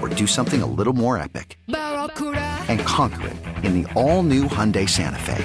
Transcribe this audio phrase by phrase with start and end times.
[0.00, 1.58] or do something a little more epic?
[1.68, 5.44] And conquer it in the all new Hyundai Santa Fe.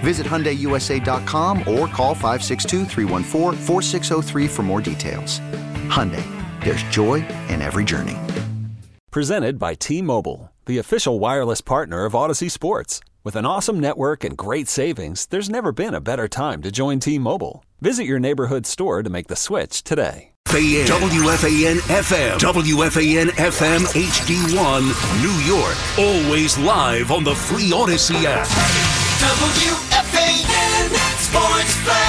[0.00, 2.86] Visit HyundaiUSA.com or call 562
[4.48, 5.40] for more details.
[5.88, 6.24] Hyundai,
[6.64, 8.16] there's joy in every journey.
[9.10, 13.00] Presented by T-Mobile, the official wireless partner of Audacy Sports.
[13.24, 17.00] With an awesome network and great savings, there's never been a better time to join
[17.00, 17.64] T-Mobile.
[17.80, 20.32] Visit your neighborhood store to make the switch today.
[20.48, 24.80] WFAN FM, WFAN FM HD1,
[25.20, 25.76] New York.
[25.98, 28.46] Always live on the free Audacy app.
[29.20, 32.07] WFAN Sports Flash.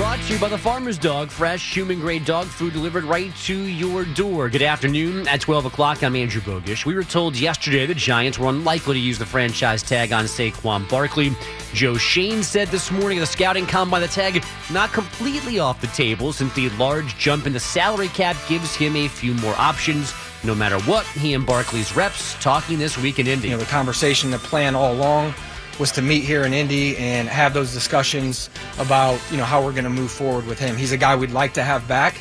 [0.00, 3.54] Brought to you by the Farmer's Dog, fresh human grade dog food delivered right to
[3.54, 4.48] your door.
[4.48, 5.28] Good afternoon.
[5.28, 6.86] At 12 o'clock, I'm Andrew Bogish.
[6.86, 10.88] We were told yesterday the Giants were unlikely to use the franchise tag on Saquon
[10.88, 11.32] Barkley.
[11.74, 16.32] Joe Schoen said this morning the scouting combine the tag not completely off the table
[16.32, 20.14] since the large jump in the salary cap gives him a few more options.
[20.44, 23.48] No matter what, he and Barkley's reps talking this week in Indy.
[23.48, 25.34] You know, the conversation, the plan all along
[25.80, 29.72] was to meet here in Indy and have those discussions about you know how we're
[29.72, 30.76] going to move forward with him.
[30.76, 32.16] He's a guy we'd like to have back.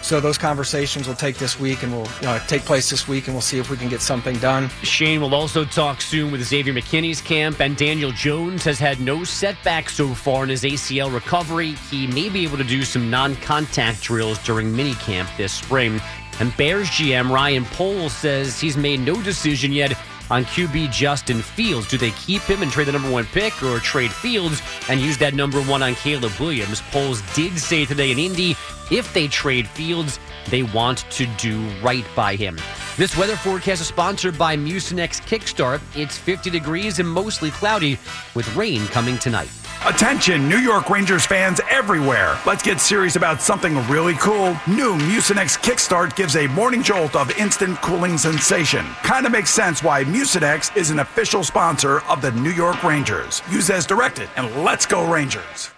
[0.00, 3.34] So those conversations will take this week and will uh, take place this week, and
[3.36, 4.68] we'll see if we can get something done.
[4.82, 9.22] Schoen will also talk soon with Xavier McKinney's camp, and Daniel Jones has had no
[9.22, 11.74] setbacks so far in his ACL recovery.
[11.88, 16.00] He may be able to do some non-contact drills during minicamp this spring.
[16.40, 19.96] And Bears GM Ryan Poles says he's made no decision yet
[20.32, 21.86] on QB Justin Fields.
[21.86, 25.18] Do they keep him and trade the number one pick or trade Fields and use
[25.18, 26.80] that number one on Caleb Williams?
[26.90, 28.56] Poles did say today in Indy
[28.90, 30.18] if they trade Fields,
[30.50, 32.58] they want to do right by him.
[32.96, 35.80] This weather forecast is sponsored by Mucinex Kickstart.
[35.96, 37.98] It's 50 degrees and mostly cloudy
[38.34, 39.48] with rain coming tonight.
[39.84, 42.38] Attention, New York Rangers fans everywhere.
[42.46, 44.56] Let's get serious about something really cool.
[44.68, 48.86] New Mucinex Kickstart gives a morning jolt of instant cooling sensation.
[49.02, 53.42] Kinda makes sense why Mucinex is an official sponsor of the New York Rangers.
[53.50, 55.70] Use as directed, and let's go Rangers.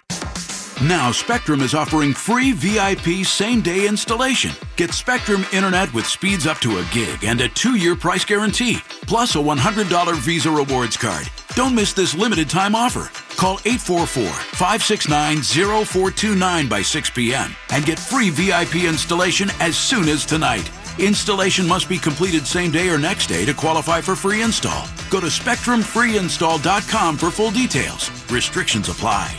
[0.83, 4.51] Now, Spectrum is offering free VIP same day installation.
[4.75, 8.79] Get Spectrum Internet with speeds up to a gig and a two year price guarantee,
[9.07, 11.29] plus a $100 Visa Rewards card.
[11.55, 13.09] Don't miss this limited time offer.
[13.37, 17.55] Call 844 569 0429 by 6 p.m.
[17.71, 20.69] and get free VIP installation as soon as tonight.
[20.99, 24.87] Installation must be completed same day or next day to qualify for free install.
[25.09, 28.09] Go to SpectrumFreeInstall.com for full details.
[28.29, 29.35] Restrictions apply.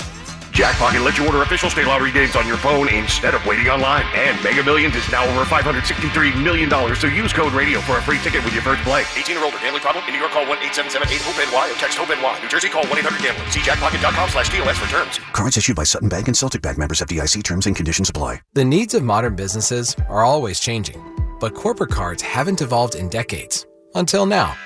[0.56, 4.06] Jackpocket let you order official state lottery games on your phone instead of waiting online.
[4.14, 8.16] And Mega Millions is now over $563 million, so use code RADIO for a free
[8.20, 9.04] ticket with your first play.
[9.16, 10.02] 18 or older, gambling problem?
[10.08, 12.40] In New York, call 1-877-8-HOPE-NY or text HOPE-NY.
[12.40, 13.50] New Jersey, call 1-800-GAMBLER.
[13.50, 15.18] See jackpocket.com slash TOS for terms.
[15.34, 18.40] Cards issued by Sutton Bank and Celtic Bank members of FDIC terms and conditions apply.
[18.54, 21.04] The needs of modern businesses are always changing,
[21.38, 23.66] but corporate cards haven't evolved in decades.
[23.94, 24.56] Until now.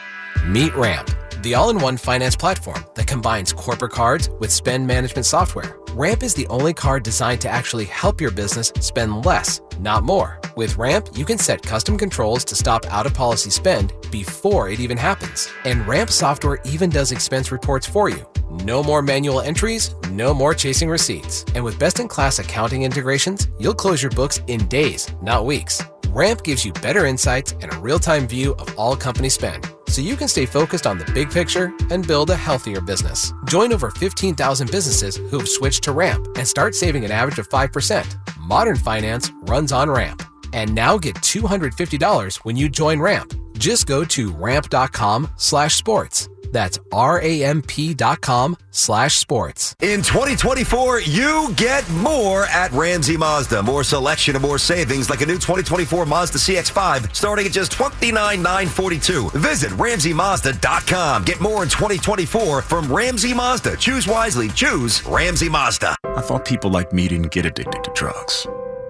[0.46, 1.10] Meet Ramp,
[1.42, 5.79] the all in one finance platform that combines corporate cards with spend management software.
[5.94, 10.40] Ramp is the only card designed to actually help your business spend less, not more.
[10.56, 14.78] With Ramp, you can set custom controls to stop out of policy spend before it
[14.78, 15.48] even happens.
[15.64, 18.24] And Ramp software even does expense reports for you.
[18.50, 21.44] No more manual entries, no more chasing receipts.
[21.56, 25.82] And with best in class accounting integrations, you'll close your books in days, not weeks.
[26.10, 30.00] Ramp gives you better insights and a real time view of all company spend so
[30.00, 33.34] you can stay focused on the big picture and build a healthier business.
[33.44, 37.48] Join over 15,000 businesses who have switched to Ramp and start saving an average of
[37.48, 38.38] 5%.
[38.38, 40.22] Modern finance runs on Ramp.
[40.54, 43.34] And now get $250 when you join Ramp.
[43.58, 46.29] Just go to ramp.com slash sports.
[46.52, 49.74] That's R-A-M-P dot com slash sports.
[49.80, 53.62] In 2024, you get more at Ramsey Mazda.
[53.62, 59.32] More selection and more savings like a new 2024 Mazda CX-5 starting at just $29,942.
[59.32, 61.24] Visit RamseyMazda.com.
[61.24, 63.76] Get more in 2024 from Ramsey Mazda.
[63.76, 64.48] Choose wisely.
[64.48, 65.96] Choose Ramsey Mazda.
[66.16, 68.46] I thought people like me didn't get addicted to drugs.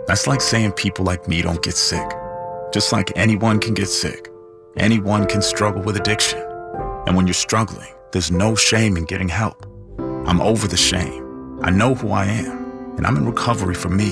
[0.06, 2.08] That's like saying people like me don't get sick.
[2.72, 4.28] Just like anyone can get sick,
[4.76, 6.49] anyone can struggle with addiction.
[7.06, 9.66] And when you're struggling, there's no shame in getting help.
[10.26, 11.60] I'm over the shame.
[11.62, 14.10] I know who I am, and I'm in recovery for me.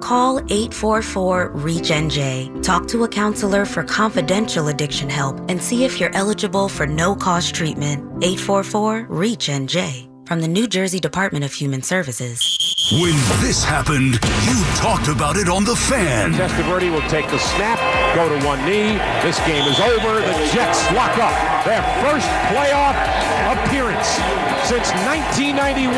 [0.00, 2.62] Call 844 REACH-NJ.
[2.62, 7.54] Talk to a counselor for confidential addiction help and see if you're eligible for no-cost
[7.54, 8.02] treatment.
[8.22, 12.58] 844 REACH-NJ from the New Jersey Department of Human Services.
[12.92, 14.14] When this happened,
[14.46, 16.32] you talked about it on The Fan.
[16.32, 17.78] Testaverde will take the snap,
[18.14, 18.98] go to one knee.
[19.22, 20.20] This game is over.
[20.20, 21.34] The Jets lock up
[21.64, 22.94] their first playoff
[23.54, 24.06] appearance
[24.66, 25.94] since 1991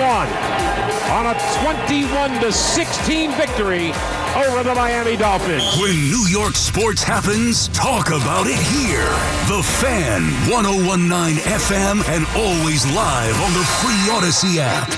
[1.13, 3.93] on a 21 to 16 victory
[4.37, 5.65] over the Miami Dolphins.
[5.81, 9.09] When New York sports happens, talk about it here.
[9.49, 14.89] The Fan, 1019 FM, and always live on the free Audacy app.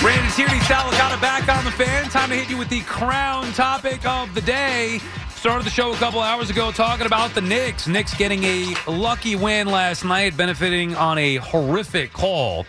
[0.00, 2.10] Brandon Tierney, Sal Licata back on the fan.
[2.10, 5.00] Time to hit you with the crown topic of the day.
[5.42, 7.88] Started the show a couple hours ago talking about the Knicks.
[7.88, 12.64] Knicks getting a lucky win last night, benefiting on a horrific call.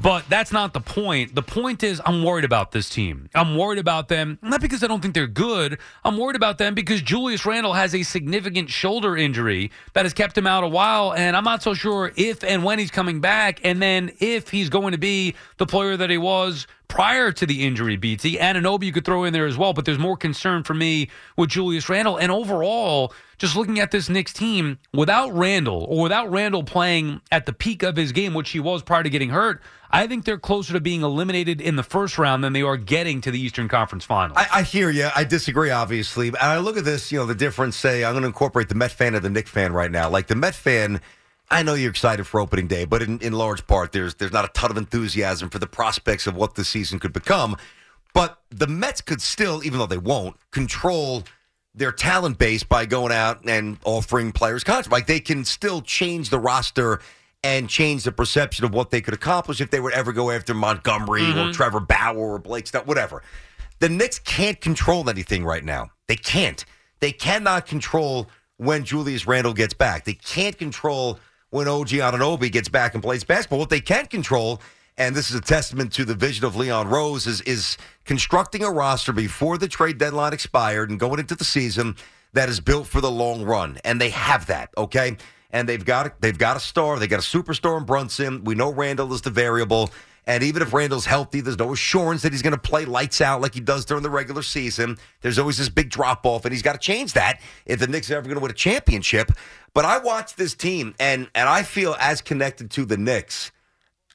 [0.00, 1.34] But that's not the point.
[1.34, 3.28] The point is, I'm worried about this team.
[3.34, 5.80] I'm worried about them, not because I don't think they're good.
[6.04, 10.38] I'm worried about them because Julius Randle has a significant shoulder injury that has kept
[10.38, 11.12] him out a while.
[11.14, 14.68] And I'm not so sure if and when he's coming back, and then if he's
[14.68, 18.38] going to be the player that he was prior to the injury, BT.
[18.38, 21.50] Anunoby you could throw in there as well, but there's more concern for me with
[21.50, 22.16] Julius Randle.
[22.16, 27.46] And overall, just looking at this Knicks team, without Randle or without Randle playing at
[27.46, 29.60] the peak of his game, which he was prior to getting hurt,
[29.90, 33.20] I think they're closer to being eliminated in the first round than they are getting
[33.22, 34.36] to the Eastern Conference Finals.
[34.36, 35.08] I, I hear you.
[35.14, 36.28] I disagree, obviously.
[36.28, 38.74] And I look at this, you know, the difference, say, I'm going to incorporate the
[38.74, 40.08] Met fan and the Knicks fan right now.
[40.08, 41.00] Like the Met fan,
[41.50, 44.44] I know you're excited for opening day, but in, in large part, there's there's not
[44.44, 47.56] a ton of enthusiasm for the prospects of what the season could become.
[48.14, 51.24] But the Mets could still, even though they won't, control
[51.74, 54.90] their talent base by going out and offering players contracts.
[54.92, 57.00] Like they can still change the roster
[57.42, 60.54] and change the perception of what they could accomplish if they would ever go after
[60.54, 61.50] Montgomery Mhm.
[61.50, 63.22] or Trevor Bauer or Blake Snell, whatever.
[63.80, 65.90] The Knicks can't control anything right now.
[66.06, 66.64] They can't.
[67.00, 70.04] They cannot control when Julius Randle gets back.
[70.04, 71.18] They can't control
[71.54, 73.60] when OG Anunoby gets back and plays basketball.
[73.60, 74.60] What they can control,
[74.98, 78.70] and this is a testament to the vision of Leon Rose, is, is constructing a
[78.72, 81.94] roster before the trade deadline expired and going into the season
[82.32, 83.78] that is built for the long run.
[83.84, 85.16] And they have that, okay?
[85.52, 86.98] And they've got they've got a star.
[86.98, 88.42] They got a superstar in Brunson.
[88.42, 89.90] We know Randle is the variable.
[90.26, 93.40] And even if Randle's healthy, there's no assurance that he's going to play lights out
[93.40, 94.96] like he does during the regular season.
[95.20, 98.10] There's always this big drop off, and he's got to change that if the Knicks
[98.10, 99.32] are ever going to win a championship.
[99.74, 103.52] But I watch this team, and and I feel as connected to the Knicks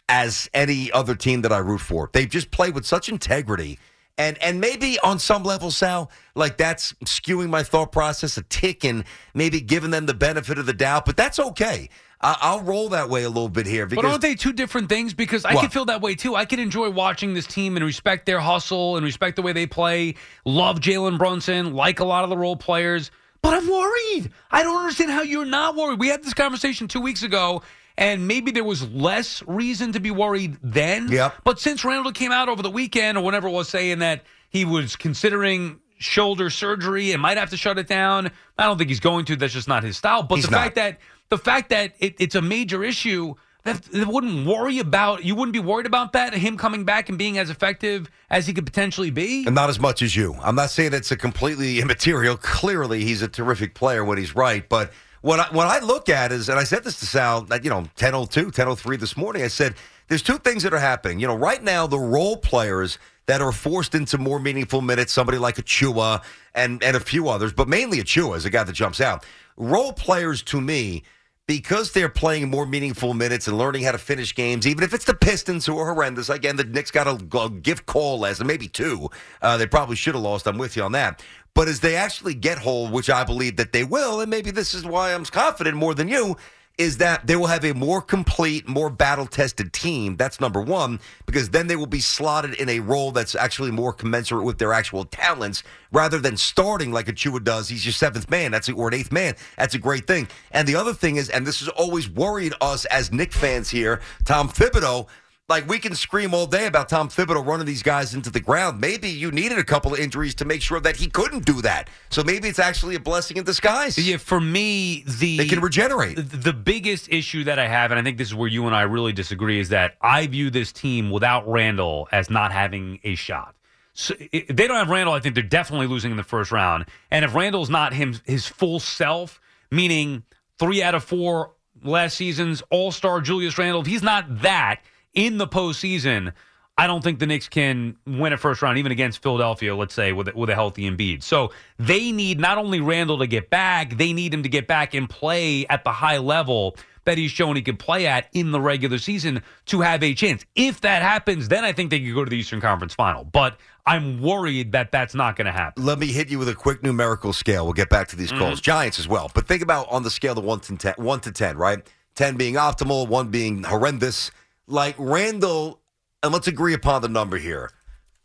[0.07, 2.09] as any other team that I root for.
[2.11, 3.77] They've just played with such integrity.
[4.17, 8.83] And and maybe on some level, Sal, like that's skewing my thought process a tick
[8.83, 11.89] and maybe giving them the benefit of the doubt, but that's okay.
[12.21, 14.89] I, I'll roll that way a little bit here because But aren't they two different
[14.89, 15.13] things?
[15.13, 15.61] Because I What?
[15.61, 16.35] can feel that way too.
[16.35, 19.65] I can enjoy watching this team and respect their hustle and respect the way they
[19.65, 20.15] play.
[20.43, 23.09] Love Jalen Brunson, like a lot of the role players.
[23.41, 24.31] But I'm worried.
[24.51, 25.99] I don't understand how you're not worried.
[25.99, 27.61] We had this conversation two weeks ago,
[27.97, 31.09] and maybe there was less reason to be worried then.
[31.09, 31.35] Yep.
[31.45, 34.65] But since Randle came out over the weekend or whenever it was saying that he
[34.65, 38.99] was considering shoulder surgery and might have to shut it down, I don't think he's
[38.99, 39.37] going to.
[39.37, 40.23] That's just not his style.
[40.23, 40.63] But He's the not.
[40.63, 40.99] fact that
[41.29, 45.53] the fact that it, it's a major issue that, that wouldn't worry about you wouldn't
[45.53, 49.11] be worried about that him coming back and being as effective as he could potentially
[49.11, 49.45] be.
[49.45, 50.35] And not as much as you.
[50.41, 52.37] I'm not saying it's a completely immaterial.
[52.37, 54.67] Clearly, he's a terrific player when he's right.
[54.67, 57.63] But what I, what I look at is, and I said this to Sal, at,
[57.63, 59.43] you know, 10:02, 10:03 this morning.
[59.43, 59.75] I said
[60.07, 61.19] there's two things that are happening.
[61.19, 65.37] You know, right now the role players that are forced into more meaningful minutes, somebody
[65.37, 66.23] like Achiuwa
[66.55, 69.25] and and a few others, but mainly Achiuwa is a guy that jumps out.
[69.57, 71.03] Role players to me
[71.49, 75.05] because they're playing more meaningful minutes and learning how to finish games, even if it's
[75.05, 76.29] the Pistons who are horrendous.
[76.29, 79.09] Again, the Knicks got a, gift call last, maybe two.
[79.41, 80.45] Uh, they probably should have lost.
[80.45, 81.23] I'm with you on that.
[81.55, 84.75] But as they actually get whole, which I believe that they will, and maybe this
[84.75, 86.37] is why I'm confident more than you,
[86.79, 90.15] is that they will have a more complete, more battle tested team.
[90.15, 93.91] That's number one, because then they will be slotted in a role that's actually more
[93.91, 97.67] commensurate with their actual talents rather than starting like Achiuwa does.
[97.67, 99.35] He's your seventh man, that's a, or an eighth man.
[99.57, 100.29] That's a great thing.
[100.51, 103.99] And the other thing is, and this has always worried us as Knick fans here,
[104.23, 105.07] Tom Thibodeau.
[105.49, 108.79] Like we can scream all day about Tom Thibodeau running these guys into the ground.
[108.79, 111.89] Maybe you needed a couple of injuries to make sure that he couldn't do that.
[112.11, 113.97] So maybe it's actually a blessing in disguise.
[113.97, 116.17] Yeah, for me, the they can regenerate.
[116.17, 118.83] The, biggest issue that I have, and I think this is where you and I
[118.83, 123.55] really disagree, is that I view this team without Randle as not having a shot.
[123.93, 126.85] So if they don't have Randle, I think they're definitely losing in the first round.
[127.09, 129.41] And if Randle's not him his full self,
[129.71, 130.23] meaning
[130.59, 134.81] three out of four last season's All Star Julius Randle, if he's not that
[135.13, 136.33] in the postseason,
[136.77, 140.13] I don't think the Knicks can win a first round, even against Philadelphia, let's say,
[140.13, 141.23] with, with a healthy Embiid.
[141.23, 144.93] So they need not only Randle to get back, they need him to get back
[144.93, 148.61] and play at the high level that he's shown he can play at in the
[148.61, 150.45] regular season to have a chance.
[150.55, 153.23] If that happens, then I think they could go to the Eastern Conference final.
[153.23, 155.83] But I'm worried that that's not going to happen.
[155.83, 157.65] Let me hit you with a quick numerical scale.
[157.65, 158.59] We'll get back to these calls.
[158.59, 158.63] Mhm.
[158.63, 159.31] Giants as well.
[159.33, 161.79] But think about on the scale of 1 to 10, 1 to 10, right?
[162.15, 164.29] 10 being optimal, 1 being horrendous.
[164.69, 165.81] Like Randle,
[166.23, 167.71] and let's agree upon the number here.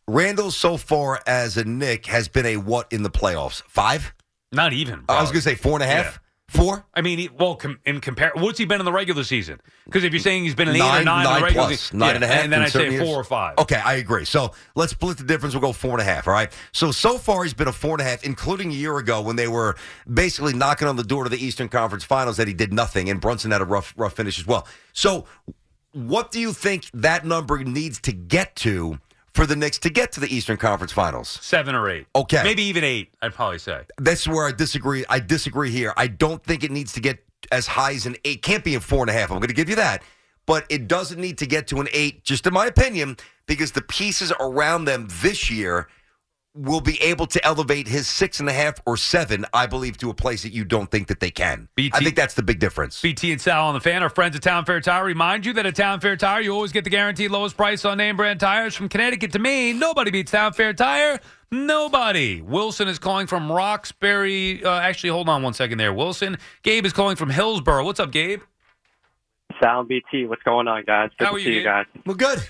[0.06, 3.62] Randle, so far as a Knick, has been a what in the playoffs?
[3.62, 4.12] Five?
[4.52, 5.04] Not even.
[5.08, 6.20] I was going to say four and a half.
[6.48, 6.84] Four?
[6.94, 9.60] I mean, he, well, com- in compare, what's he been in the regular season?
[9.86, 11.80] Because if you're saying he's been an eight Nine, or nine, in the regular plus,
[11.80, 13.58] season, nine yeah, and a half and then I'd say certain four or five.
[13.58, 14.26] Okay, I agree.
[14.26, 15.54] So let's split the difference.
[15.54, 16.28] We'll go four and a half.
[16.28, 16.52] All right.
[16.72, 19.36] So so far he's been a four and a half, including a year ago when
[19.36, 19.74] they were
[20.12, 23.20] basically knocking on the door to the Eastern Conference Finals that he did nothing, and
[23.22, 24.68] Brunson had a rough rough finish as well.
[24.92, 25.24] So
[25.94, 28.98] what do you think that number needs to get to
[29.32, 31.38] for the Knicks to get to the Eastern Conference Finals?
[31.40, 32.06] Seven or eight.
[32.14, 32.42] Okay.
[32.42, 33.82] Maybe even eight, I'd probably say.
[33.98, 35.04] That's where I disagree.
[35.08, 35.94] I disagree here.
[35.96, 38.42] I don't think it needs to get as high as an eight.
[38.42, 39.30] Can't be a four and a half.
[39.30, 40.02] I'm going to give you that.
[40.46, 43.80] But it doesn't need to get to an eight, just in my opinion, because the
[43.80, 45.88] pieces around them this year
[46.54, 50.10] will be able to elevate his six and a half or seven, I believe, to
[50.10, 51.68] a place that you don't think that they can.
[51.76, 53.00] I think that's the big difference.
[53.02, 55.04] BT and Sal on the fan, our friends at Town Fair Tire.
[55.04, 57.98] Remind you that at Town Fair Tire, you always get the guaranteed lowest price on
[57.98, 59.80] name brand tires from Connecticut to Maine.
[59.80, 61.18] Nobody beats Town Fair Tire.
[61.50, 62.40] Nobody.
[62.40, 64.62] Wilson is calling from Roxbury.
[64.64, 65.92] Uh, actually, hold on one second there.
[65.92, 66.36] Wilson.
[66.62, 67.84] Gabe is calling from Hillsboro.
[67.84, 68.42] What's up, Gabe?
[69.62, 71.10] Sal and BT, what's going on, guys?
[71.18, 71.64] Good How to are see you, you Gabe?
[71.66, 71.86] guys.
[72.06, 72.40] Well, good.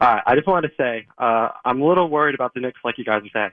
[0.00, 2.98] Right, I just wanted to say uh, I'm a little worried about the Knicks, like
[2.98, 3.50] you guys are saying.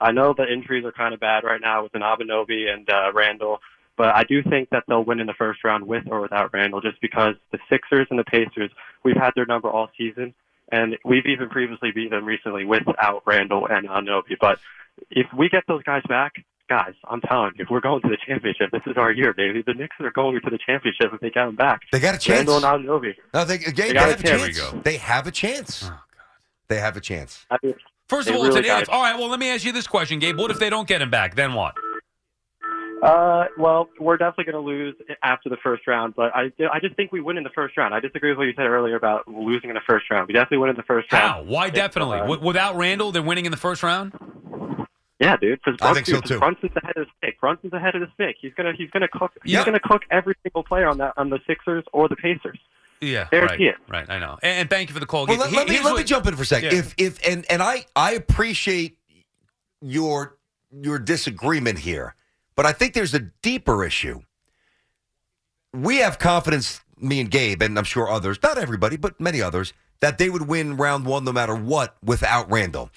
[0.00, 3.10] I know the injuries are kind of bad right now with an Anunoby and uh,
[3.12, 3.60] Randle,
[3.96, 6.80] but I do think that they'll win in the first round with or without Randle,
[6.80, 8.70] just because the Sixers and the Pacers,
[9.02, 10.34] we've had their number all season,
[10.70, 14.36] and we've even previously beat them recently without Randle and Anunoby.
[14.40, 14.60] But
[15.10, 16.34] if we get those guys back,
[16.68, 19.62] guys, I'm telling you, if we're going to the championship, this is our year, baby.
[19.66, 21.80] The Knicks are going to the championship if they get them back.
[21.92, 22.48] They got a chance.
[22.48, 23.14] Randle and Anunoby.
[23.34, 24.58] No, they, they, they got have a a chance.
[24.58, 24.84] chance.
[24.84, 25.82] They have a chance.
[25.84, 25.98] Oh, God.
[26.68, 27.46] They have a chance.
[27.50, 27.74] I mean,
[28.08, 28.90] First of all, really it's an got if.
[28.90, 30.38] All right, well, let me ask you this question, Gabe.
[30.38, 31.34] What if they don't get him back?
[31.34, 31.74] Then what?
[33.02, 36.96] Uh, well, we're definitely going to lose after the first round, but I, I just
[36.96, 37.94] think we win in the first round.
[37.94, 40.26] I disagree with what you said earlier about losing in the first round.
[40.26, 41.36] We definitely win in the first How?
[41.36, 41.48] round.
[41.48, 42.18] Why definitely?
[42.18, 44.14] Uh, Without Randle, they're winning in the first round?
[45.20, 45.60] Yeah, dude.
[45.64, 46.38] Because I think so, too.
[46.38, 47.40] Brunson's ahead of the stick.
[47.40, 48.36] Brunson's ahead of the stick.
[48.40, 49.32] He's gonna he's gonna cook.
[49.44, 49.58] Yeah.
[49.58, 52.58] He's gonna cook every single player on that on the Sixers or the Pacers.
[53.00, 53.76] Yeah, Guarantee right, it.
[53.88, 54.10] right.
[54.10, 54.38] I know.
[54.42, 55.26] And, and thank you for the call.
[55.26, 55.40] Well, Gabe.
[55.40, 56.72] let, He- let me here's let me jump in for a second.
[56.72, 56.78] Yeah.
[56.78, 58.98] If if and and I I appreciate
[59.80, 60.36] your
[60.72, 62.14] your disagreement here,
[62.56, 64.20] but I think there's a deeper issue.
[65.72, 69.72] We have confidence, me and Gabe, and I'm sure others, not everybody, but many others,
[70.00, 72.90] that they would win round one no matter what without Randle.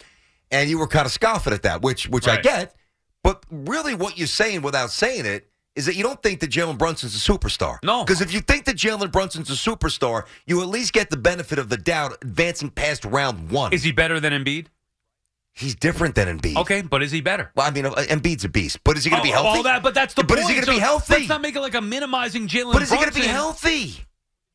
[0.51, 2.75] And you were kind of scoffing at that, which which I get.
[3.24, 6.77] But really, what you're saying without saying it is that you don't think that Jalen
[6.77, 7.77] Brunson's a superstar.
[7.84, 8.03] No.
[8.03, 11.58] Because if you think that Jalen Brunson's a superstar, you at least get the benefit
[11.60, 13.72] of the doubt advancing past round one.
[13.72, 14.65] Is he better than Embiid?
[15.53, 16.55] He's different than Embiid.
[16.58, 17.51] Okay, but is he better?
[17.55, 19.58] Well, I mean, uh, Embiid's a beast, but is he going to be Oh, healthy?
[19.58, 20.41] All that, but that's the But point.
[20.41, 21.13] is he gonna So be healthy?
[21.13, 22.74] Let's not make it like a minimizing Jalen.
[22.74, 23.96] but is he going to be healthy?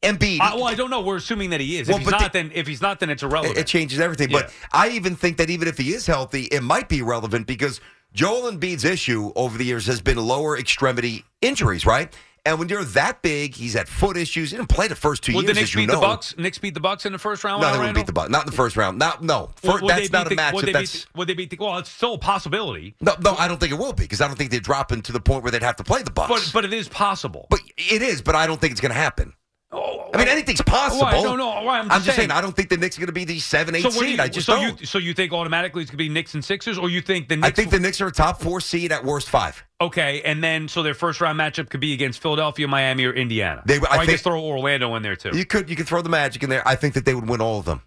[0.03, 0.41] Embiid.
[0.41, 1.01] Uh, well, I don't know.
[1.01, 1.89] We're assuming that he is.
[1.89, 3.57] Well, if he's not, the- then if he's not, then it's irrelevant.
[3.59, 4.31] It, it changes everything.
[4.31, 7.81] But I even think that even if he is healthy, it might be relevant because
[8.13, 12.15] Joel Embiid's issue over the years has been lower extremity injuries, right?
[12.45, 14.53] And when you're that big, he's had foot issues.
[14.53, 15.95] He didn't play the first two Would years, the Knicks beat know.
[15.97, 16.39] the Bucks?
[16.39, 17.61] Knicks beat the Bucks in the first round.
[17.61, 18.31] No, they wouldn't beat the Bucks.
[18.31, 19.01] Not in the first round.
[19.01, 19.51] Not no.
[19.65, 21.51] Would- would that's not beat a the- Would they, That's beat the, would they beat
[21.51, 21.57] the?
[21.59, 22.95] Well, it's still a possibility.
[23.01, 23.35] no, no.
[23.35, 25.43] I don't think it will be because I don't think they're dropping to the point
[25.43, 26.29] where they'd have to play the Bucks.
[26.29, 27.49] But but it is possible.
[27.51, 29.33] But it is, but I don't think it's going to happen.
[30.15, 31.23] I mean, anything's possible.
[31.23, 32.29] No, no, I'm I'm just just saying.
[32.29, 32.31] saying.
[32.31, 34.17] I don't think the Knicks are going to be the seven, eight So, seed.
[34.17, 34.81] you, I just so don't.
[34.81, 37.29] you so you think automatically it's going to be Knicks and Sixers, or you think
[37.29, 37.47] the Knicks?
[37.49, 39.63] I think the Knicks are a top four seed at worst five.
[39.81, 43.63] okay, and then so their first round matchup could be against Philadelphia, Miami, or Indiana.
[43.67, 45.31] They- I or I think- guess throw Orlando in there too.
[45.37, 46.67] You could you could throw the Magic in there.
[46.67, 47.83] I think that they would win all of them.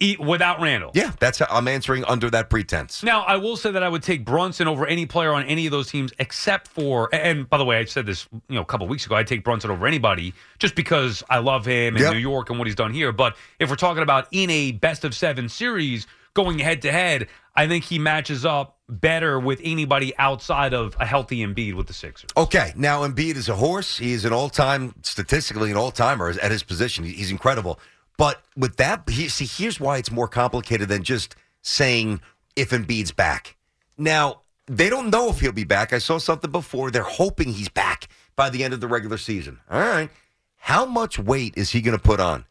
[0.00, 0.90] Eat without Randle.
[0.94, 3.02] Yeah, that's how I'm answering under that pretense.
[3.02, 5.72] Now, I will say that I would take Brunson over any player on any of
[5.72, 8.88] those teams except for, and by the way, I said this you know a couple
[8.88, 9.14] weeks ago.
[9.14, 12.12] I'd take Brunson over anybody just because I love him in Yep.
[12.14, 13.12] New York and what he's done here.
[13.12, 17.26] But if we're talking about in a best of seven series going head to head,
[17.54, 21.92] I think he matches up better with anybody outside of a healthy Embiid with the
[21.92, 22.30] Sixers.
[22.36, 23.98] Okay, now Embiid is a horse.
[23.98, 27.04] He is an all-time, statistically an all-timer at his position.
[27.04, 27.78] He's incredible.
[28.20, 32.20] But with that, see, here's why it's more complicated than just saying
[32.54, 33.56] if Embiid's back.
[33.96, 35.94] Now they don't know if he'll be back.
[35.94, 36.90] I saw something before.
[36.90, 39.58] They're hoping he's back by the end of the regular season.
[39.70, 40.10] All right,
[40.58, 42.44] how much weight is he going to put on?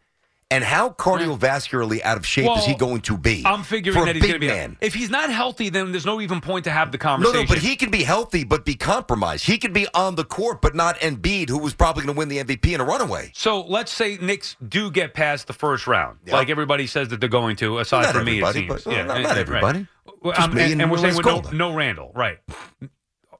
[0.51, 3.43] And how cardiovascularly out of shape is he going to be?
[3.45, 4.47] I'm figuring that he's going to be.
[4.47, 4.77] man.
[4.81, 7.41] If he's not healthy, then there's no even point to have the conversation.
[7.41, 9.45] no, but he can be healthy, but be compromised.
[9.45, 12.29] He could be on the court, but not Embiid, who was probably going to win
[12.29, 13.31] the MVP in a runaway.
[13.35, 17.29] So let's say Knicks do get past the first round, like everybody says that they're
[17.29, 17.77] going to.
[17.77, 18.83] Aside from me, it everybody, seems.
[18.83, 19.87] but- uh, well, not- eh, not eh, everybody.
[20.21, 22.39] Well, Just um, me and, and and we're saying with no, no Randle, right?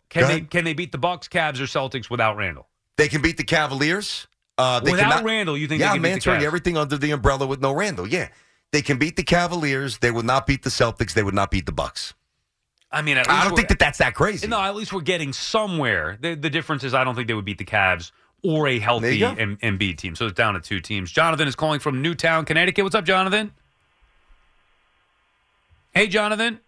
[0.10, 2.68] Can they can they beat the Bucks, Cavs, or Celtics without Randle?
[2.98, 4.28] They can beat the Cavaliers.
[4.60, 7.48] Uh, they Without cannot- Randle, you think they Yeah, beat answering everything under the umbrella
[7.48, 8.06] with no Randle.
[8.06, 8.28] Yeah,
[8.72, 10.00] they can beat the Cavaliers.
[10.00, 11.14] They would not beat the Celtics.
[11.14, 12.14] They would not beat the Bucks.
[12.92, 14.48] I mean, at I don't think that that's that crazy.
[14.48, 16.18] No, at least we're getting somewhere.
[16.20, 18.12] The, the difference is, I don't think they would beat the Cavs
[18.44, 19.24] or a healthy.
[19.24, 20.16] M- Embiid team.
[20.16, 21.12] So it's down to two teams.
[21.12, 22.84] Jonathan is calling from Newtown, Connecticut.
[22.84, 23.52] What's up, Jonathan?
[25.94, 26.60] Hey, Jonathan.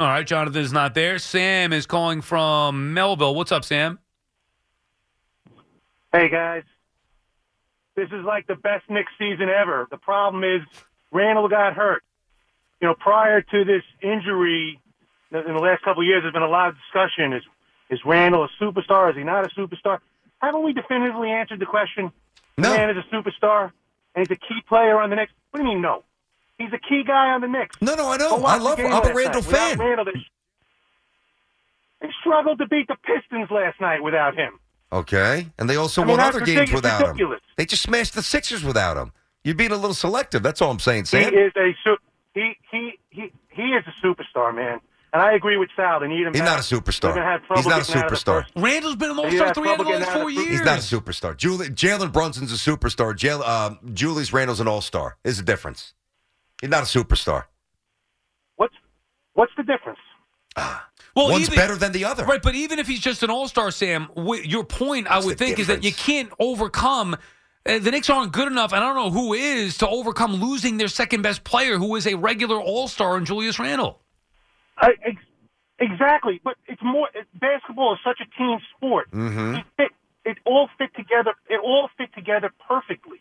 [0.00, 1.18] All right, Jonathan is not there.
[1.18, 3.34] Sam is calling from Melville.
[3.34, 3.98] What's up, Sam?
[6.10, 6.62] Hey guys,
[7.94, 9.86] this is like the best Knicks season ever.
[9.90, 10.62] The problem is
[11.12, 12.02] Randle got hurt.
[12.80, 14.80] You know, prior to this injury,
[15.30, 17.42] in the last couple of years, there's been a lot of discussion: is
[17.90, 19.10] is Randle a superstar?
[19.10, 19.98] Is he not a superstar?
[20.40, 22.10] Haven't we definitively answered the question?
[22.56, 22.74] No.
[22.74, 23.72] Man is a superstar,
[24.14, 25.32] and he's a key player on the Knicks.
[25.50, 26.04] What do you mean no?
[26.56, 27.76] He's a key guy on the Knicks.
[27.82, 28.44] No, no, I know.
[28.46, 28.78] I love.
[28.78, 29.36] I'm a Randle night.
[29.36, 29.78] Without fan.
[29.78, 30.06] Randle,
[32.00, 34.58] they struggled to beat the Pistons last night without him.
[34.90, 36.82] Okay, and they also I mean, won other games ridiculous.
[36.82, 37.38] without him.
[37.56, 39.12] They just smashed the Sixers without him.
[39.44, 40.42] You're being a little selective.
[40.42, 41.32] That's all I'm saying, Sam.
[41.32, 41.96] He is a su-
[42.34, 44.80] he he he he is a superstar, man.
[45.12, 46.00] And I agree with Sal.
[46.00, 46.32] They need him.
[46.32, 46.50] He's back.
[46.50, 47.00] not a superstar.
[47.00, 48.46] They're gonna have trouble He's not a getting out of the superstar.
[48.56, 50.48] Randle's been an They all-star three out of the last four years.
[50.48, 51.36] He's not a superstar.
[51.36, 53.16] Juli- Jalen Brunson's a superstar.
[53.16, 55.16] Jal- uh, Julius Randle's an all-star.
[55.24, 55.94] Is the difference?
[56.60, 57.44] He's not a superstar.
[58.56, 58.74] What's
[59.34, 59.98] what's the difference?
[61.18, 62.24] Well, One's even- better than the other.
[62.24, 65.30] Right, but even if he's just an all star, Sam, wi- your point, I would
[65.38, 67.16] the think, is that you can't overcome.
[67.66, 70.76] Uh, the Knicks aren't good enough, and I don't know who is, to overcome losing
[70.78, 74.00] their second best player, who is a regular all star in Julius Randle.
[74.78, 75.22] I, ex-
[75.80, 77.08] exactly, but it's more.
[77.14, 79.10] It, basketball is such a team sport.
[79.10, 79.54] Mm-hmm.
[79.56, 79.90] It, fit,
[80.24, 81.34] it all fit together.
[81.50, 83.18] It all fit together perfectly.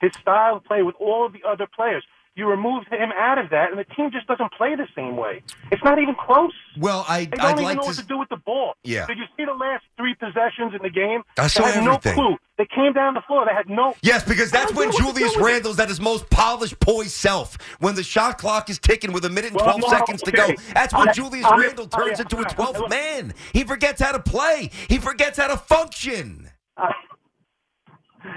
[0.00, 2.04] His style of play with all of the other players.
[2.36, 5.40] You remove him out of that, and the team just doesn't play the same way.
[5.70, 6.50] It's not even close.
[6.76, 7.86] Well, I They don't I'd even like know to.
[7.88, 8.74] what to do with the ball.
[8.82, 9.06] Yeah.
[9.06, 11.22] Did you see the last three possessions in the game?
[11.38, 12.16] I saw they had everything.
[12.16, 12.36] no clue.
[12.58, 13.44] They came down the floor.
[13.46, 13.94] They had no.
[14.02, 15.36] Yes, because that's when know what to do Julius.
[15.36, 17.56] Randle's at his most polished, poised self.
[17.78, 20.32] When the shot clock is ticking with a minute and Well, 12 no, seconds to
[20.32, 20.48] go.
[20.74, 22.90] That's when I- Julius I- Randle turns I- into a I- 12th look.
[22.90, 23.32] man.
[23.52, 24.70] He forgets how to play.
[24.88, 26.50] He forgets how to function.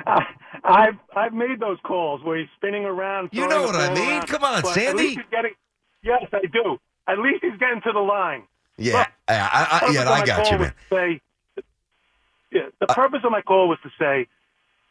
[0.06, 0.26] I,
[0.64, 3.30] I've I've made those calls where he's spinning around.
[3.32, 4.10] You know what I mean.
[4.10, 5.04] around, Come on, but At Sandy.
[5.04, 5.52] least he's getting.
[6.04, 6.80] Yes, I do.
[7.08, 8.44] At least he's getting to the line.
[8.78, 10.74] Yeah, Look, I, I, I, yeah, I got you, man.
[10.92, 11.22] Say,
[12.52, 14.28] yeah, the purpose of my call was to say,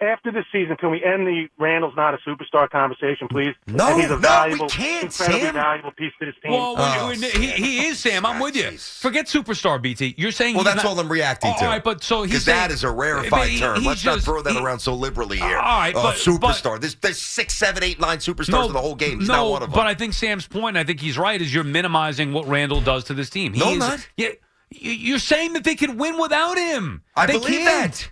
[0.00, 3.54] after this season, can we end the Randle's not a superstar conversation, please?
[3.66, 5.54] No, and he's a no, we valuable, can't, incredibly Sam.
[5.54, 6.52] valuable piece to this team.
[6.52, 8.26] Well, Oh, when- when- he, he is Sam.
[8.26, 8.72] I'm ah, with you.
[8.76, 10.14] Forget superstar, BT.
[10.18, 11.64] You're saying Well, he's that's not- all I'm reacting Oh, to.
[11.64, 13.82] All right, but so he's saying- that is a rarefied he- term.
[13.84, 15.56] Let's not throw that he- around so liberally here.
[15.58, 16.78] All right, oh, but- superstar.
[16.80, 19.20] there's, there's six, seven, eight, nine superstars in the whole game.
[19.20, 19.76] He's no, not one of them.
[19.78, 23.04] but I think Sam's point, I think he's right, is you're minimizing what Randle does
[23.04, 23.54] to this team.
[23.54, 24.08] He No, is- not.
[24.16, 24.28] Yeah,
[24.70, 27.02] you- you're saying that they could win without him.
[27.16, 27.92] I They believe can't.
[27.94, 28.10] that.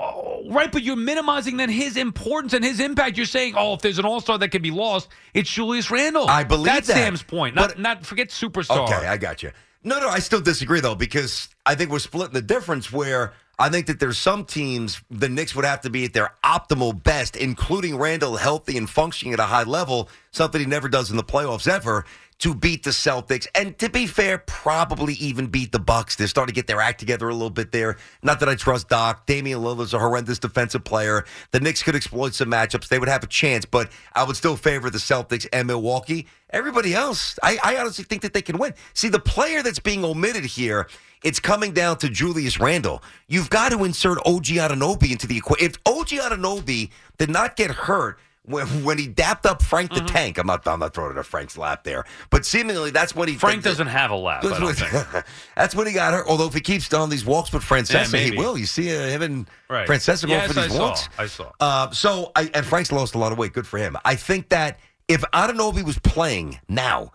[0.00, 3.16] Oh, right, but you're minimizing then his importance and his impact.
[3.16, 6.28] You're saying, oh, if there's an all star that can be lost, it's Julius Randle.
[6.28, 6.94] I believe that's that.
[6.94, 7.56] Sam's point.
[7.56, 8.84] Not, not forget superstar.
[8.84, 9.50] Okay, I got you.
[9.82, 12.92] No, no, I still disagree though because I think we're splitting the difference.
[12.92, 16.32] Where I think that there's some teams the Knicks would have to be at their
[16.44, 21.10] optimal best, including Randle healthy and functioning at a high level, something he never does
[21.10, 22.04] in the playoffs ever,
[22.38, 23.46] to beat the Celtics.
[23.54, 26.16] And to be fair, probably even beat the Bucks.
[26.16, 27.96] They're starting to get their act together a little bit there.
[28.22, 29.26] Not that I trust Doc.
[29.26, 31.24] Damian Lillard's a horrendous defensive player.
[31.50, 32.88] The Knicks could exploit some matchups.
[32.88, 36.26] They would have a chance, but I would still favor the Celtics and Milwaukee.
[36.50, 38.74] Everybody else, I, I honestly think that they can win.
[38.94, 40.86] See, the player that's being omitted here
[41.24, 43.02] it's coming down to Julius Randle.
[43.26, 45.66] You've got to insert OG Anunoby into the equation.
[45.66, 50.38] If OG Anunoby did not get hurt when, when he dapped up Frank the Tank,
[50.38, 53.34] I'm not, I'm not throwing it at Frank's lap there, but seemingly that's when he.
[53.36, 54.44] Frank doesn't have a lap.
[54.44, 55.24] I don't think.
[55.56, 56.26] that's when he got hurt.
[56.28, 58.56] Although if he keeps on these walks with Francesa, Yeah, he will.
[58.58, 59.86] You see uh, him and Right.
[59.86, 60.80] Francesa going Yes, for these I saw.
[60.88, 61.08] walks.
[61.18, 61.52] I saw.
[61.60, 63.52] Uh, so, I, and Frank's lost a lot of weight.
[63.52, 63.96] Good for him.
[64.04, 67.12] I think that if Anunoby was playing now,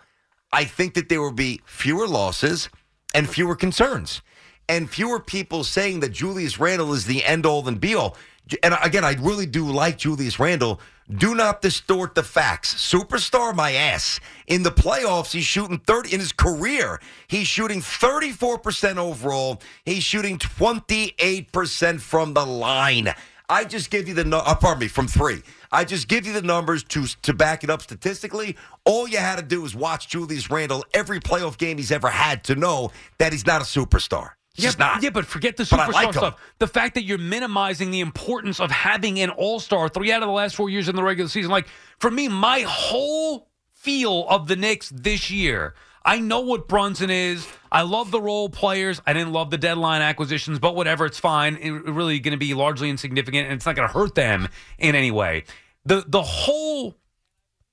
[0.52, 2.70] I think that there would be fewer losses
[3.16, 4.22] and fewer concerns,
[4.70, 8.18] and fewer people saying that Julius Randle is the end all and be all.
[8.62, 10.82] And again, I really do like Julius Randle.
[11.12, 12.74] Do not distort the facts.
[12.76, 14.20] Superstar, my ass.
[14.48, 17.00] In the playoffs, he's shooting 30 in his career.
[17.28, 19.62] He's shooting 34% overall.
[19.86, 23.14] He's shooting 28% from the line.
[23.50, 25.42] I just give you the uh, pardon me from three.
[25.72, 28.56] I just give you the numbers to to back it up statistically.
[28.86, 32.46] All you had to do is watch Julius Randle every playoff game he's ever had
[32.46, 34.32] to know that he's not a superstar.
[34.56, 35.02] Yeah, just not.
[35.02, 36.40] yeah, but forget the superstar like stuff.
[36.60, 40.28] The fact that you're minimizing the importance of having an all star three out of
[40.28, 41.50] the last four years in the regular season.
[41.50, 41.68] Like,
[42.00, 45.74] for me, my whole feel of the Knicks this year,
[46.06, 47.48] I know what Brunson is.
[47.72, 49.02] I love the role players.
[49.08, 51.56] I didn't love the deadline acquisitions, but whatever, it's fine.
[51.58, 54.94] It really going to be largely insignificant, and it's not going to hurt them in
[54.94, 55.46] any way.
[55.86, 56.96] The the whole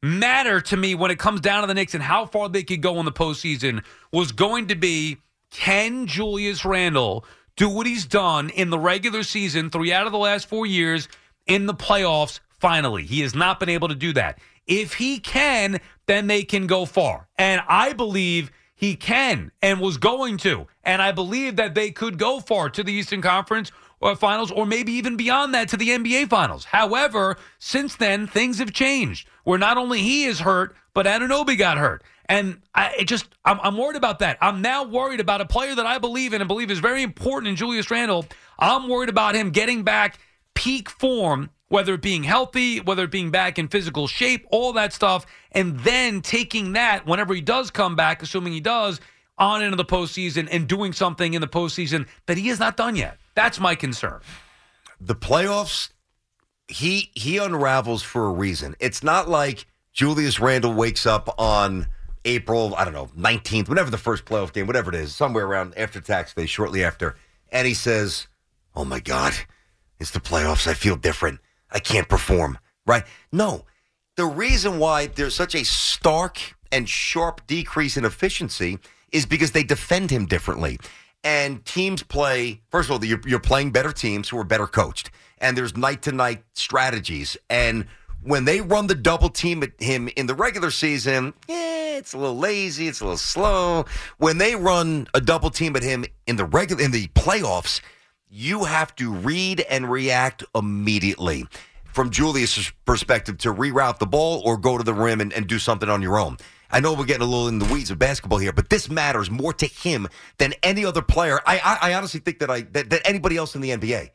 [0.03, 2.81] matter to me when it comes down to the Knicks and how far they could
[2.81, 5.19] go in the postseason was going to be
[5.51, 7.25] can Julius Randle
[7.57, 11.09] do what he's done in the regular season, three out of the last four years,
[11.47, 13.05] in the playoffs finally?
[13.05, 14.39] He has not been able to do that.
[14.67, 17.29] If he can, then they can go far.
[17.39, 20.67] And I believe he can and was going to.
[20.85, 24.65] And I believe that they could go far to the Eastern Conference or finals or
[24.65, 26.65] maybe even beyond that to the NBA finals.
[26.65, 31.77] However, since then, things have changed where not only he is hurt, but Anunoby got
[31.79, 32.03] hurt.
[32.31, 34.39] And I just, I'm, I'm worried about that.
[34.41, 37.49] I'm now worried about a player that I believe in and believe is very important
[37.49, 38.25] in Julius Randle.
[38.59, 40.19] I'm worried about him getting back
[40.55, 44.93] peak form, whether it being healthy, whether it being back in physical shape, all that
[44.93, 49.01] stuff, and then taking that whenever he does come back, assuming he does,
[49.39, 52.95] on into the postseason and doing something in the postseason that he has not done
[52.95, 53.19] yet.
[53.35, 54.21] That's my concern.
[55.01, 55.91] the playoffs,
[56.69, 58.77] he he unravels for a reason.
[58.81, 61.87] It's not like Julius Randle wakes up on
[62.25, 65.75] April, I don't know, 19th, whenever the first playoff game, whatever it is, somewhere around
[65.77, 67.17] after tax day, shortly after,
[67.51, 68.27] and he says,
[68.75, 69.33] Oh my God,
[69.99, 70.67] it's the playoffs.
[70.67, 71.41] I feel different.
[71.71, 72.59] I can't perform.
[72.87, 73.05] Right?
[73.33, 73.65] No.
[74.17, 76.39] The reason why there's such a stark
[76.73, 78.79] and sharp decrease in efficiency
[79.13, 80.79] is because they defend him differently.
[81.23, 85.11] And teams play, first of all, you're, you're playing better teams who are better coached.
[85.39, 87.37] And there's night to night strategies.
[87.49, 87.87] And
[88.23, 92.19] when they run the double team at him in the regular season, eh, it's a
[92.19, 93.85] little lazy, it's a little slow.
[94.19, 97.81] When they run a double team at him in the regular in the playoffs,
[98.29, 101.47] you have to read and react immediately
[101.85, 105.59] from Julius' perspective to reroute the ball or go to the rim and, and do
[105.59, 106.37] something on your own.
[106.71, 109.29] I know we're getting a little in the weeds of basketball here, but this matters
[109.29, 110.07] more to him
[110.39, 111.41] than any other player.
[111.45, 114.11] I, I, I honestly think that I that, that anybody else in the NBA.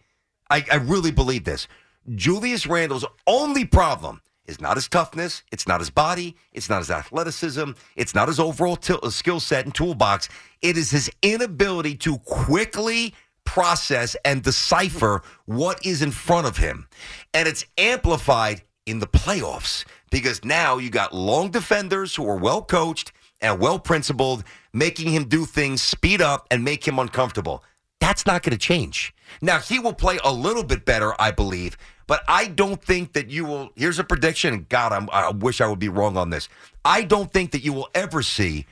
[0.49, 1.67] I, I really believe this.
[2.13, 6.91] Julius Randle's only problem is not his toughness, it's not his body, it's not his
[6.91, 10.29] athleticism, it's not his overall til- uh, skill set and toolbox.
[10.61, 13.13] It is his inability to quickly
[13.45, 16.87] process and decipher what is in front of him.
[17.33, 22.61] And it's amplified in the playoffs because now you got long defenders who are well
[22.61, 27.63] coached and well principled, making him do things speed up and make him uncomfortable.
[27.99, 29.13] That's not going to change.
[29.41, 31.77] Now, he will play a little bit better, I believe,
[32.07, 33.69] but I don't think that you will.
[33.75, 34.65] Here's a prediction.
[34.69, 36.49] God, I'm, I wish I would be wrong on this.
[36.83, 38.65] I don't think that you will ever see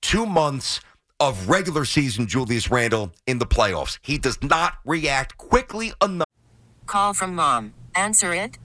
[0.00, 0.80] two months
[1.20, 3.98] of regular season Julius Randle in the playoffs.
[4.02, 6.26] He does not react quickly enough.
[6.86, 7.74] Call from mom.
[7.94, 8.58] Answer it.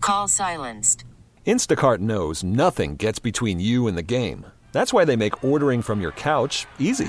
[0.00, 1.04] Call silenced.
[1.46, 4.46] Instacart knows nothing gets between you and the game.
[4.72, 7.08] That's why they make ordering from your couch easy.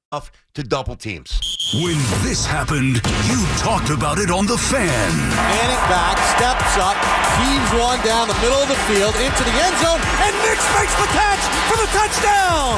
[0.11, 1.39] To double teams.
[1.79, 2.99] When this happened,
[3.31, 5.07] you talked about it on The Fan.
[5.31, 6.99] Manning back, steps up,
[7.39, 10.91] heaves one down the middle of the field into the end zone, and Nicks makes
[10.99, 11.39] the catch
[11.71, 12.75] for the touchdown.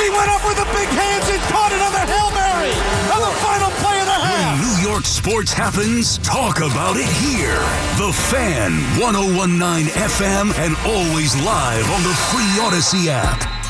[0.00, 2.72] He went up with the big hands and caught it on the Hail Mary
[3.12, 4.56] on the final play of the half.
[4.56, 7.60] When New York sports happens, talk about it here.
[8.00, 13.65] The Fan, 1019 FM, and always live on the free Audacy app.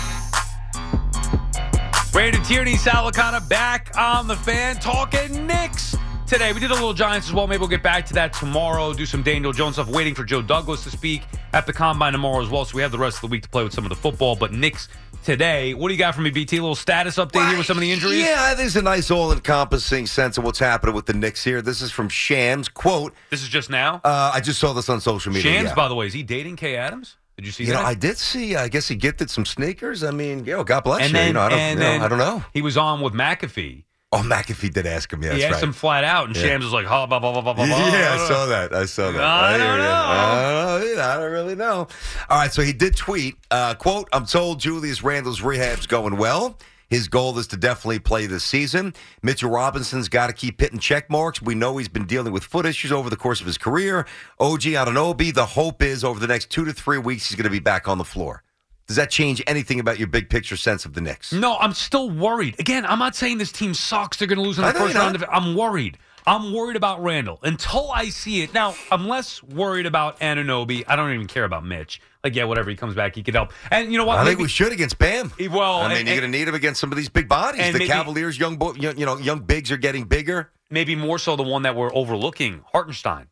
[2.17, 5.95] Brandon Tierney, Sal Licata back on the fan talking Knicks
[6.27, 6.51] today.
[6.55, 7.47] We did a little Giants as well.
[7.47, 8.95] Maybe we'll get back to that tomorrow.
[8.95, 9.91] Do some Daniel Jones stuff.
[9.91, 12.65] Waiting for Joe Douglas to speak at the combine tomorrow as well.
[12.65, 14.35] So we have the rest of the week to play with some of the football.
[14.35, 14.89] But Knicks
[15.25, 15.75] today.
[15.75, 16.57] What do you got for me, BT?
[16.57, 18.23] A little status update here with some of the injuries.
[18.23, 21.61] Yeah, I think it's a nice all-encompassing sense of what's happening with the Knicks here.
[21.61, 22.71] This is from Shams.
[22.71, 24.01] Quote, This is just now.
[24.05, 25.53] uh, I just saw this on social media.
[25.53, 25.75] Shams, yeah.
[25.75, 27.17] by the way, is he dating Kay Adams?
[27.37, 27.83] Did you see You that?
[27.83, 28.57] know, I did see.
[28.57, 30.03] I guess he gifted some sneakers.
[30.03, 31.14] I mean, yo, God bless and you.
[31.18, 32.44] then, you know, I don't, and you know, then I don't know.
[32.55, 33.85] He was on with McAfee.
[34.12, 35.22] Oh, McAfee did ask him.
[35.22, 35.62] Yeah, he asked right.
[35.64, 36.42] him flat out, and Yeah.
[36.44, 38.72] Shams was like, "Oh, blah blah blah blah blah." Yeah, blah." I saw that.
[38.72, 39.20] I saw that.
[39.20, 39.85] I don't know.
[39.92, 41.03] I don't know.
[41.03, 41.88] I don't really know.
[42.31, 46.57] All right, so he did tweet, uh, quote, I'm told Julius Randle's rehab's going well.
[46.88, 48.94] His goal is to definitely play this season.
[49.22, 51.42] Mitchell Robinson's got to keep hitting check marks.
[51.42, 54.07] We know he's been dealing with foot issues over the course of his career.
[54.38, 57.51] OG Anunoby, the hope is over the next two to three weeks, he's going to
[57.51, 58.42] be back on the floor.
[58.87, 61.33] Does that change anything about your big picture sense of the Knicks?
[61.33, 62.55] No, I'm still worried.
[62.61, 64.16] Again, I'm not saying this team sucks.
[64.16, 65.16] They're going to lose in the first round.
[65.16, 65.99] Of, I'm worried.
[66.27, 68.53] I'm worried about Randle until I see it.
[68.53, 70.85] Now, I'm less worried about Anunoby.
[70.89, 72.01] I don't even care about Mitch.
[72.25, 72.69] Like, yeah, whatever.
[72.69, 73.53] He comes back, he could help.
[73.71, 74.19] And you know what?
[74.19, 75.33] I think Maybe- we should against Bam.
[75.51, 77.65] Well, I mean, and- you're going to need him against some of these big bodies.
[77.67, 80.51] The maybe- Cavaliers, young, bo- you know, young bigs are getting bigger.
[80.69, 83.29] maybe more so the one that we're overlooking, Hartenstein.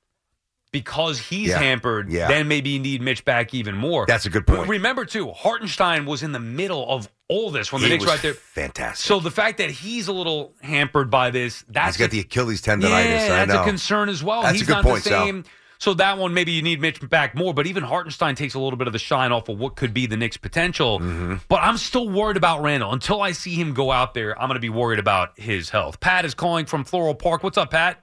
[0.70, 1.58] Because he's Yeah.
[1.58, 2.28] hampered, Yeah.
[2.28, 4.06] then maybe you need Mitch back even more.
[4.06, 4.68] That's a good point.
[4.68, 8.20] Remember, too, Hartenstein was in the middle of all this when the He Knicks right
[8.20, 8.34] there.
[8.34, 9.04] Fantastic.
[9.06, 12.20] So the fact that he's a little hampered by this, that's he's got a- the
[12.20, 12.82] Achilles tendonitis.
[12.88, 13.62] Yeah, I that's know.
[13.62, 14.42] a concern as well.
[14.42, 15.24] That's He's a good not point, the Sal.
[15.24, 15.44] same.
[15.78, 17.52] So that one, maybe you need Mitch back more.
[17.52, 20.06] But even Hartenstein takes a little bit of the shine off of what could be
[20.06, 20.98] the Knicks' potential.
[21.00, 21.36] Mm-hmm.
[21.48, 22.92] But I'm still worried about Randle.
[22.92, 26.00] Until I see him go out there, I'm going to be worried about his health.
[26.00, 27.42] Pat is calling from Floral Park.
[27.42, 28.02] What's up, Pat?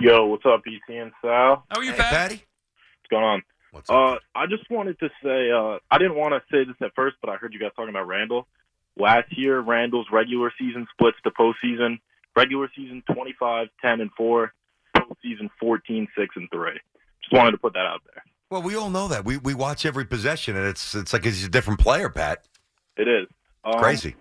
[0.00, 1.64] Yo, what's up, EC and Sal?
[1.70, 2.10] How are you, Hey, Pat?
[2.12, 2.34] Patty?
[2.34, 3.42] What's going on?
[3.74, 6.94] What's Uh, I just wanted to say, uh, I didn't want to say this at
[6.94, 8.46] first, but I heard you guys talking about Randle.
[8.96, 11.98] Last year, Randle's regular season splits to postseason.
[12.36, 14.52] Regular season 25, 10, and 4.
[14.96, 16.70] Postseason 14, 6, and 3.
[17.20, 18.22] Just wanted to put that out there.
[18.50, 19.24] Well, we all know that.
[19.24, 22.44] We we watch every possession, and it's it's like he's a different player, Pat.
[22.96, 23.26] It is.
[23.64, 24.14] Um, Crazy.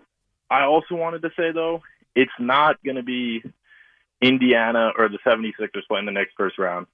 [0.50, 1.84] I also wanted to say, though,
[2.16, 3.44] it's not going to be
[4.22, 6.88] Indiana or the 76ers playing the next first round.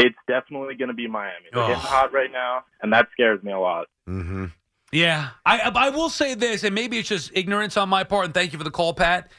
[0.00, 1.46] It's definitely going to be Miami.
[1.52, 1.78] They're getting Oh.
[1.78, 3.86] hot right now, and that scares me a lot.
[4.08, 4.46] Mm-hmm.
[4.92, 8.24] Yeah, I I will say this, and maybe it's just ignorance on my part.
[8.24, 9.30] And thank you for the call, Pat.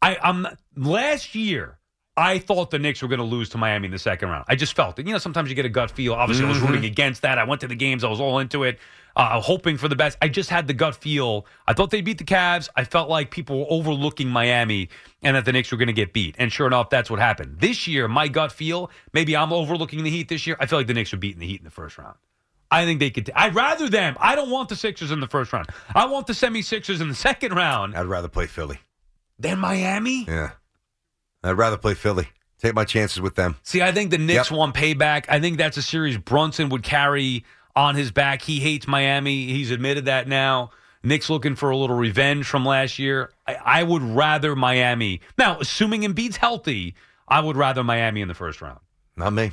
[0.00, 0.46] I I'm
[0.76, 1.78] last year.
[2.16, 4.44] I thought the Knicks were going to lose to Miami in the second round.
[4.46, 5.06] I just felt it.
[5.06, 6.12] You know, sometimes you get a gut feel.
[6.12, 6.68] Obviously, I was Mhm.
[6.68, 7.38] rooting against that.
[7.38, 8.04] I went to the games.
[8.04, 8.78] I was all into it,
[9.16, 10.16] uh, hoping for the best.
[10.22, 11.46] I just had the gut feel.
[11.66, 12.68] I thought they'd beat the Cavs.
[12.76, 14.88] I felt like people were overlooking Miami
[15.22, 16.34] and that the Knicks were going to get beat.
[16.38, 17.58] And sure enough, that's what happened.
[17.60, 20.56] This year, my gut feel, maybe I'm overlooking the Heat this year.
[20.60, 22.16] I feel like the Knicks are beating the Heat in the first round.
[22.70, 23.30] I think they could.
[23.34, 24.16] I'd rather them.
[24.18, 25.68] I don't want the Sixers in the first round.
[25.94, 28.78] I want the semi Sixers in the second round I'd rather play Philly.
[29.38, 30.24] than Miami.
[30.24, 30.52] Yeah,
[31.44, 32.28] I'd rather play Philly.
[32.58, 33.56] Take my chances with them.
[33.64, 35.26] See, I think the Knicks want payback.
[35.28, 37.44] I think that's a series Brunson would carry
[37.74, 38.42] on his back.
[38.42, 39.46] He hates Miami.
[39.46, 40.70] He's admitted that now.
[41.02, 43.32] Knicks looking for a little revenge from last year.
[43.46, 45.20] I, I would rather Miami.
[45.36, 46.94] Now, assuming Embiid's healthy,
[47.26, 48.78] I would rather Miami in the first round.
[49.16, 49.50] Not me.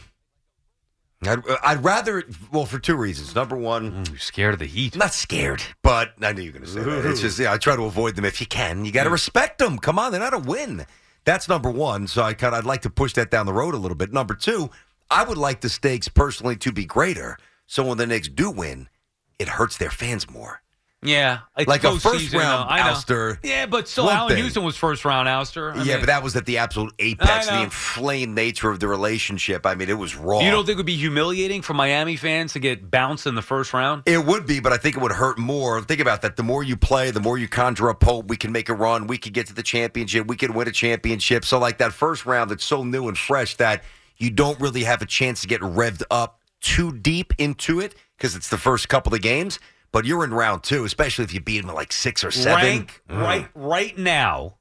[1.23, 3.35] I'd, I'd rather, well, for two reasons.
[3.35, 4.95] Number one, you're scared of the Heat.
[4.95, 7.05] not scared, but I knew you were going to say that.
[7.05, 8.85] It's just, yeah, I try to avoid them if you can.
[8.85, 9.13] You got to mm.
[9.13, 9.77] respect them.
[9.79, 10.85] Come on, they're not a win.
[11.25, 12.07] That's number one.
[12.07, 14.13] So I kind of, I'd like to push that down the road a little bit.
[14.13, 14.69] Number two,
[15.11, 17.37] I would like the stakes personally to be greater.
[17.69, 18.89] So when the Knicks do win,
[19.37, 20.63] it hurts their fans more.
[21.03, 22.73] Yeah, Like a first round though.
[22.73, 22.93] I know.
[22.95, 24.43] ouster, Yeah, but still, Allen thing.
[24.43, 25.71] Houston was first round ouster.
[25.71, 28.87] I yeah, mean, but that was at the absolute apex, the inflamed nature of the
[28.87, 29.67] relationship.
[29.67, 30.39] I mean, it was raw.
[30.39, 33.41] you don't think it would be humiliating for Miami fans to get bounced in the
[33.43, 34.03] first round?
[34.07, 35.79] It would be, but I think it would hurt more.
[35.83, 36.35] Think about that.
[36.35, 38.27] The more you play, the more you conjure up hope.
[38.27, 39.05] We can make a run.
[39.07, 40.27] We could get to the championship.
[40.27, 41.45] We could win a championship.
[41.45, 43.83] So, like that first round, that's so new and fresh that
[44.17, 48.35] you don't really have a chance to get revved up too deep into it because
[48.35, 49.59] it's the first couple of games.
[49.91, 52.63] But you're in round two, especially if you beat them at like six or seven.
[52.63, 53.21] Rank Mm.
[53.21, 54.55] right right now,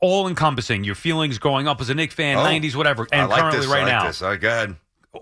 [0.00, 0.84] all encompassing.
[0.84, 3.68] Your feelings going up as a Knicks fan, Oh, 90s, whatever, and like currently this,
[3.68, 4.06] right like now.
[4.06, 4.22] This.
[4.22, 4.76] All right, go ahead.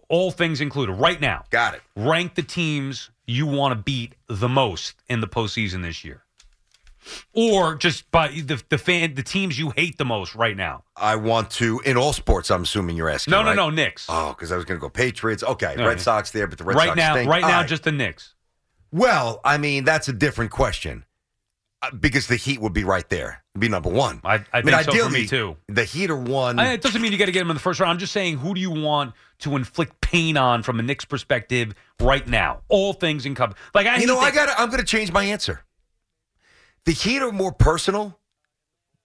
[0.09, 1.45] All things included, right now.
[1.51, 1.81] Got it.
[1.95, 6.23] Rank the teams you want to beat the most in the postseason this year,
[7.33, 10.85] or just by the the fan the teams you hate the most right now.
[10.97, 12.51] I want to in all sports.
[12.51, 13.31] I'm assuming you're asking.
[13.33, 13.57] No, no, right?
[13.57, 14.07] no, Knicks.
[14.09, 15.43] Oh, because I was going to go Patriots.
[15.43, 16.01] Okay, No, Red.
[16.01, 17.31] Sox there, but the Red right Sox now, stink.
[17.31, 18.35] right All now, just the Knicks.
[18.93, 21.05] Well, I mean, that's a different question
[21.83, 23.43] Uh, because the Heat would be right there.
[23.55, 24.21] It'd be number one.
[24.25, 25.57] I, I mean, think so ideally, me too.
[25.69, 26.59] The Heat are one.
[26.59, 27.91] I- it doesn't mean you got to get them in the first round.
[27.91, 31.75] I'm just saying, who do you want to inflict pain on from a Knicks perspective
[32.01, 32.61] right now?
[32.69, 33.61] All things in encompassed.
[33.75, 34.49] Like I, you know, I got.
[34.59, 35.61] I'm going to change my answer.
[36.87, 38.19] The Heat are more personal,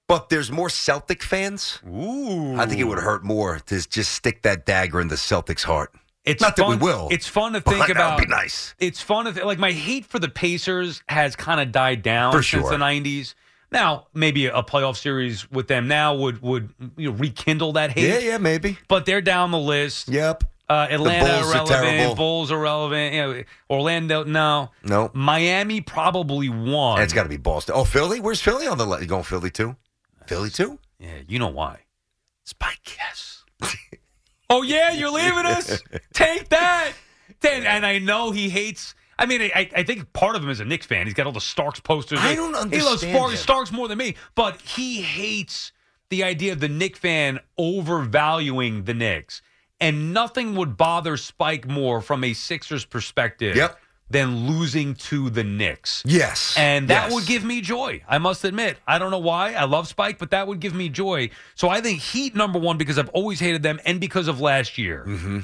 [0.07, 1.79] but there's more Celtic fans.
[1.87, 5.63] Ooh, I think it would hurt more to just stick that dagger in the Celtics'
[5.63, 5.91] heart.
[6.23, 7.07] It's not fun, that we will.
[7.11, 8.19] It's fun to think that about.
[8.19, 8.75] would be nice.
[8.79, 12.31] It's fun to th- like my hate for the Pacers has kind of died down
[12.31, 12.69] For since sure.
[12.71, 13.33] the '90s.
[13.71, 18.07] Now, maybe a playoff series with them now would would you know, rekindle that hate.
[18.07, 18.77] Yeah, yeah, maybe.
[18.87, 20.09] But they're down the list.
[20.09, 20.43] Yep.
[20.71, 21.67] Uh, Atlanta Bulls are irrelevant.
[21.69, 22.15] terrible.
[22.15, 23.13] Bulls irrelevant.
[23.13, 24.69] You know, Orlando, no.
[24.83, 25.11] No.
[25.13, 26.97] Miami probably won.
[26.97, 27.75] And it's got to be Boston.
[27.77, 28.19] Oh, Philly.
[28.21, 29.01] Where's Philly on the list?
[29.01, 29.75] You going Philly too?
[30.27, 30.79] Philly too?
[30.97, 31.79] Yeah, you know why.
[32.45, 32.97] Spike.
[32.97, 33.43] Yes.
[34.49, 35.81] oh yeah, you're leaving us.
[36.13, 36.93] Take that.
[37.41, 38.95] Then- And I know he hates.
[39.19, 41.05] I mean, I, I think part of him is a Knicks fan.
[41.05, 42.19] He's got all the Starks posters.
[42.21, 43.03] I don't understand.
[43.11, 43.39] He loves.
[43.39, 45.73] Starks more than me, but he hates
[46.09, 49.41] the idea of the Knicks fan overvaluing the Knicks.
[49.81, 53.77] And nothing would bother Spike more from a Sixers perspective Yep.
[54.09, 56.03] than losing to the Knicks.
[56.05, 56.55] Yes.
[56.57, 57.13] And that Yes.
[57.13, 58.03] would give me joy.
[58.07, 58.77] I must admit.
[58.87, 59.53] I don't know why.
[59.53, 61.29] I love Spike, but that would give me joy.
[61.55, 64.77] So I think Heat number one because I've always hated them and because of last
[64.77, 65.03] year.
[65.07, 65.39] Mm-hmm.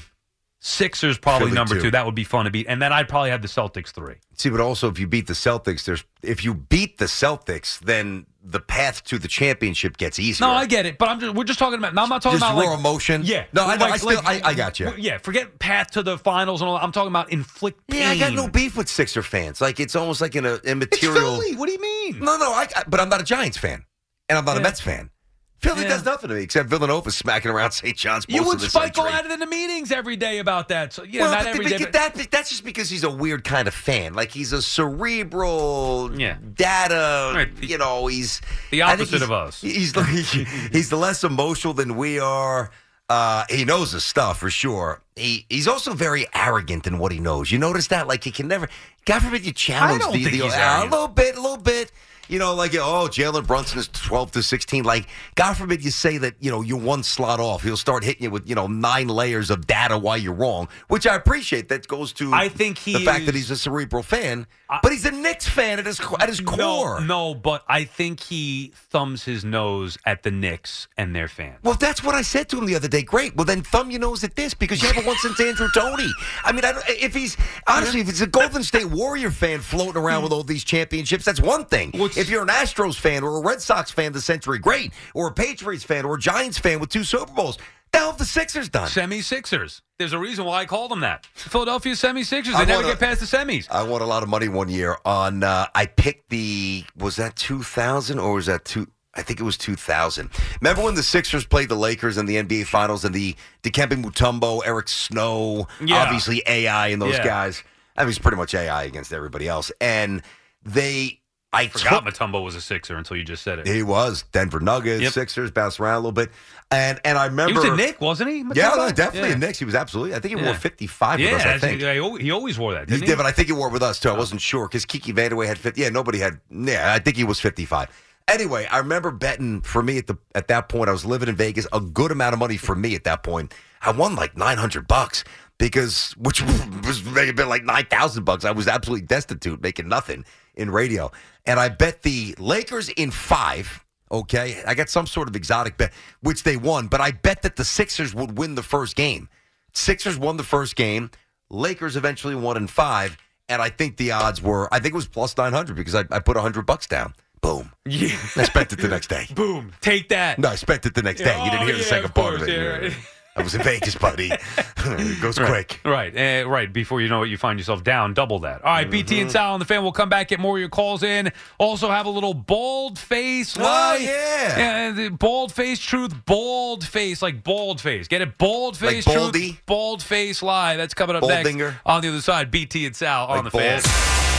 [0.60, 1.82] Sixers probably Philly, number two.
[1.84, 1.92] two.
[1.92, 2.66] That would be fun to beat.
[2.68, 4.16] And then I'd probably have the Celtics three.
[4.34, 8.26] See, but also if you beat the Celtics, there's if you beat the Celtics, then
[8.44, 10.48] the path to the championship gets easier.
[10.48, 11.90] No, I get it, but I'm just we're just talking about.
[11.96, 13.22] I'm not talking Just about raw like, emotion?
[13.24, 14.92] Yeah, No, I know, I still- like- I- I got you.
[14.98, 16.78] Yeah, forget path to the finals and all.
[16.78, 16.84] that.
[16.84, 18.02] I'm talking about inflict pain.
[18.02, 19.62] Yeah, I got no beef with Sixer fans.
[19.62, 21.38] Like it's almost like an immaterial.
[21.56, 22.20] What do you mean?
[22.20, 23.86] No, no, I, I- but I'm not a Giants fan,
[24.28, 25.12] and I'm not a Mets fan.
[25.60, 25.90] Philly Yeah.
[25.90, 27.98] does nothing to me except Villanova smacking around St.
[27.98, 28.26] John's.
[28.28, 29.12] You would Spike century.
[29.26, 30.94] it in the meetings every day about that.
[30.94, 31.78] So yeah, well, not but every the- day.
[31.86, 34.14] but but- that, that's just because he's a weird kind of fan.
[34.14, 36.38] Like he's a cerebral, Yeah.
[36.56, 37.32] data.
[37.36, 37.50] Right.
[37.62, 38.42] You know, he's
[38.72, 39.62] The opposite he's- of us.
[39.62, 42.72] He's like, he's the less emotional than we are.
[43.10, 45.02] Uh, he knows his stuff for sure.
[45.16, 47.50] He he's also very arrogant in what he knows.
[47.52, 48.06] You notice that?
[48.08, 48.68] Like he can never.
[49.06, 51.92] God forbid you challenge the, the uh, a little bit, a little bit.
[52.28, 54.84] You know, like oh, Jalen Brunson is twelve to sixteen.
[54.84, 57.64] Like God forbid you say that you know you're one slot off.
[57.64, 61.08] He'll start hitting you with you know nine layers of data why you're wrong, which
[61.08, 61.70] I appreciate.
[61.70, 64.46] That goes to I think he the fact that he's a cerebral fan,
[64.82, 67.00] but he's a Knicks fan at his at his core.
[67.00, 71.60] No, no, but I think he thumbs his nose at the Knicks and their fans.
[71.64, 73.04] Well, that's what I said to him the other day.
[73.04, 73.36] Great.
[73.36, 76.10] Well, then thumb your nose at this because you haven't won since Andrew Toney.
[76.44, 77.38] I mean, I don't, if he's
[77.68, 80.24] honestly, if it's a Golden State Warrior fan floating around hmm.
[80.26, 81.92] with all these championships, that's one thing.
[82.18, 84.94] If you're an Astros fan or a Red Sox fan this century, great.
[85.14, 87.58] Or a Patriots fan or a Giants fan with two Super Bowls,
[87.92, 88.88] the hell have the Sixers done?
[88.90, 89.82] Semi Sixers.
[90.00, 91.26] There's a reason why I call them that.
[91.36, 92.54] Philadelphia Semi Sixers.
[92.56, 93.68] I They never wanna- get past the semis.
[93.72, 95.44] I won a lot of money one year on.
[95.44, 96.84] Uh, I picked the.
[96.98, 98.88] Was that 2000 or was that two?
[99.16, 100.30] I think it was 2000.
[100.62, 104.62] Remember when the Sixers played the Lakers in the NBA Finals and the Dikembe Mutombo,
[104.64, 106.04] Eric Snow, Yeah.
[106.04, 107.24] obviously AI and those Yeah.
[107.26, 107.64] guys.
[107.98, 109.72] I mean, it's pretty much AI against everybody else.
[109.82, 110.22] And
[110.64, 111.22] they,
[111.58, 113.68] I Forgot took Mutombo was a Sixer until you just said it.
[113.68, 115.14] he was Denver Nuggets, Yep.
[115.14, 116.30] Sixers, bounced around a little bit,
[116.72, 118.38] and and I He remember was a Knick, wasn't he?
[118.54, 119.36] Yeah, no, definitely Yeah.
[119.36, 119.60] a Knicks.
[119.60, 120.16] He was absolutely.
[120.16, 120.48] I think he Yeah.
[120.52, 121.48] wore 55 Yeah, with us.
[121.48, 121.82] I think.
[121.82, 122.82] he he always wore that.
[122.82, 124.10] He Didn't he, did, but I think he wore it with us too.
[124.10, 124.18] I oh.
[124.18, 125.82] wasn't sure because Kiki Vandeweghe had 50.
[125.82, 126.40] Yeah, nobody had.
[126.50, 127.90] Yeah, I think he was 55.
[128.28, 130.90] Anyway, I remember betting for me at the at that point.
[130.90, 131.66] I was living in Vegas.
[131.72, 133.54] A good amount of money for me at that point.
[133.82, 135.24] I won like 900 bucks,
[135.58, 136.42] because which
[136.86, 138.44] was may have been like nine thousand bucks.
[138.44, 140.26] I was absolutely destitute, making nothing
[140.58, 141.12] in radio,
[141.46, 143.84] and I bet the Lakers in five.
[144.12, 145.92] Okay, I got some sort of exotic bet,
[146.22, 149.28] which they won, but I bet that the Sixers would win the first game.
[149.74, 151.12] Sixers won the first game.
[151.50, 153.18] Lakers eventually won in five,
[153.50, 156.04] and I think the odds were I think it was plus nine hundred because I,
[156.12, 157.14] I put hundred bucks down.
[157.42, 157.72] Boom.
[157.86, 158.08] Yeah.
[158.36, 159.28] I spent it the next day.
[159.36, 159.72] Boom.
[159.80, 160.40] Take that.
[160.40, 161.38] No, I spent it the next day.
[161.46, 162.56] You didn't Oh, hear the second of part of course, it.
[162.58, 162.94] yeah, right.
[163.38, 164.32] I was in Vegas, buddy.
[164.78, 165.48] it goes right.
[165.68, 165.80] quick.
[165.86, 166.12] Right,
[166.44, 166.72] uh, right.
[166.74, 168.64] Before you know it, you find yourself down double that.
[168.64, 169.22] All right, BT Mm-hmm.
[169.24, 169.84] and Sal on the fan.
[169.84, 171.32] We'll come back, get more of your calls in.
[171.60, 173.98] Also have a little bold face Oh, lie.
[174.02, 174.58] yeah.
[174.58, 178.08] yeah the bold face truth, bold face, like bold face.
[178.08, 178.38] Get it?
[178.40, 179.50] Bold Like face Baldy?
[179.52, 180.76] truth, bold face lie.
[180.76, 181.58] That's coming up Boldinger?
[181.58, 182.50] next on the other side.
[182.52, 184.17] BT and Sal on the Like fan.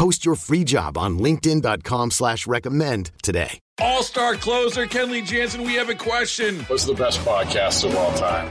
[0.00, 3.58] Post your free job on linkedin.com slash recommend today.
[3.80, 6.60] All star closer Kenley Jansen, we have a question.
[6.60, 8.50] What's the best podcast of all time?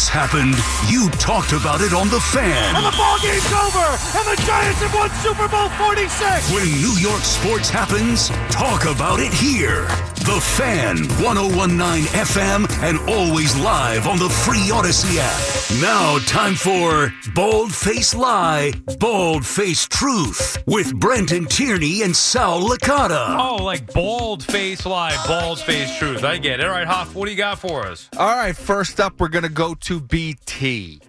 [0.00, 0.56] This happened.
[0.88, 2.74] You talked about it on The Fan.
[2.74, 3.84] And the ball game's over,
[4.16, 6.54] and the Giants have won Super Bowl 46.
[6.54, 9.84] When New York sports happens, talk about it here.
[10.24, 15.82] The Fan, 1019 FM, and always live on the free Audacy app.
[15.82, 23.36] Now, time for Bold Face Lie, Bold Face Truth with Brandon Tierney and Sal Licata.
[23.38, 26.22] Oh, like bold face lie, bald face truth.
[26.22, 26.66] I get it.
[26.66, 28.08] All right, Hoff, what do you got for us?
[28.16, 31.00] All right, first up, we're going to go to BT.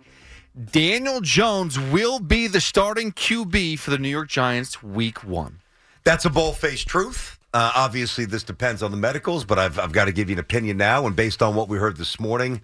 [0.72, 5.60] Daniel Jones will be the starting QB for the New York Giants week one.
[6.04, 7.38] That's a bold faced truth.
[7.54, 10.40] Uh, obviously, this depends on the medicals, but I've, I've got to give you an
[10.40, 11.06] opinion now.
[11.06, 12.62] And based on what we heard this morning,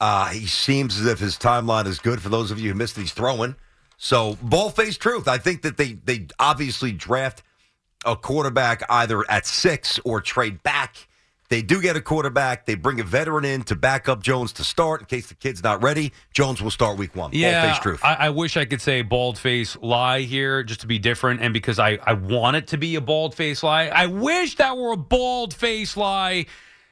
[0.00, 2.20] uh, he seems as if his timeline is good.
[2.20, 3.54] For those of you who missed it, he's throwing.
[3.96, 5.28] So, bold faced truth.
[5.28, 7.42] I think that they, they obviously draft
[8.04, 11.08] a quarterback either at six or trade back.
[11.54, 12.66] They do get a quarterback.
[12.66, 15.62] They bring a veteran in to back up Jones to start in case the kid's
[15.62, 16.12] not ready.
[16.32, 17.30] Jones will start week one.
[17.32, 18.00] Yeah, Bold faced truth.
[18.02, 21.54] I, I wish I could say bald face lie here just to be different, and
[21.54, 23.86] because I, I want it to be a bald face lie.
[23.86, 26.46] I wish that were a bald face lie.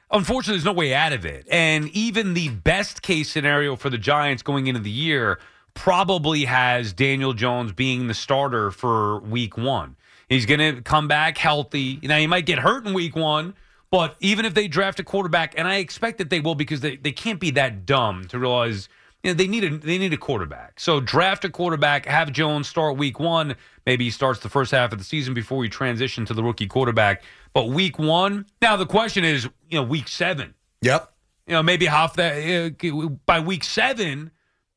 [0.09, 1.45] Unfortunately, there's no way out of it.
[1.51, 5.39] And even the best case scenario for the Giants going into the year
[5.73, 9.97] probably has Daniel Jones being the starter for week one.
[10.29, 11.99] He's going to come back healthy.
[12.01, 13.55] Now, he might get hurt in week one,
[13.93, 16.95] but even if they draft a quarterback, and I expect that they will because they,
[16.95, 18.89] they can't be that dumb to realize
[19.21, 20.79] you know, they need a they need a quarterback.
[20.79, 23.55] So draft a quarterback, have Jones start week one.
[23.85, 26.65] Maybe he starts the first half of the season before we transition to the rookie
[26.65, 27.21] quarterback.
[27.53, 30.55] But week one, now the question is, you know, week seven.
[30.81, 31.13] Yep.
[31.45, 34.31] You know, maybe half that uh, by week seven.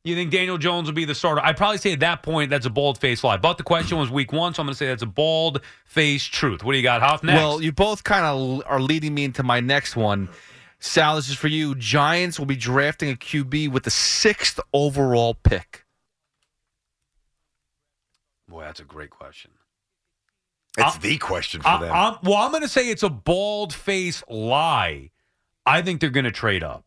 [0.06, 1.44] You think Daniel Jones will be the starter?
[1.44, 3.38] I'd probably say at that point that's a bold face lie.
[3.38, 6.22] But the question was week one, so I'm going to say that's a bald face
[6.22, 6.62] truth.
[6.62, 7.24] What do you got, Hoff?
[7.24, 7.36] Next.
[7.36, 10.28] Well, you both kind of are leading me into my next one.
[10.78, 11.74] Sal, this is for you.
[11.74, 15.84] Giants will be drafting a QB with the sixth overall pick.
[18.48, 19.50] Boy, that's a great question.
[20.78, 21.92] It's the question for I, them.
[21.92, 25.10] I'm- well, I'm going to say it's a bald face lie.
[25.66, 26.84] I think they're going to trade up.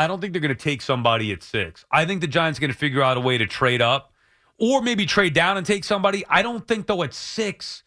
[0.00, 1.84] I don't think they're going to take somebody at six.
[1.90, 4.12] I think the Giants are going to figure out a way to trade up
[4.58, 6.24] or maybe trade down and take somebody.
[6.28, 7.82] I don't think, though, at six,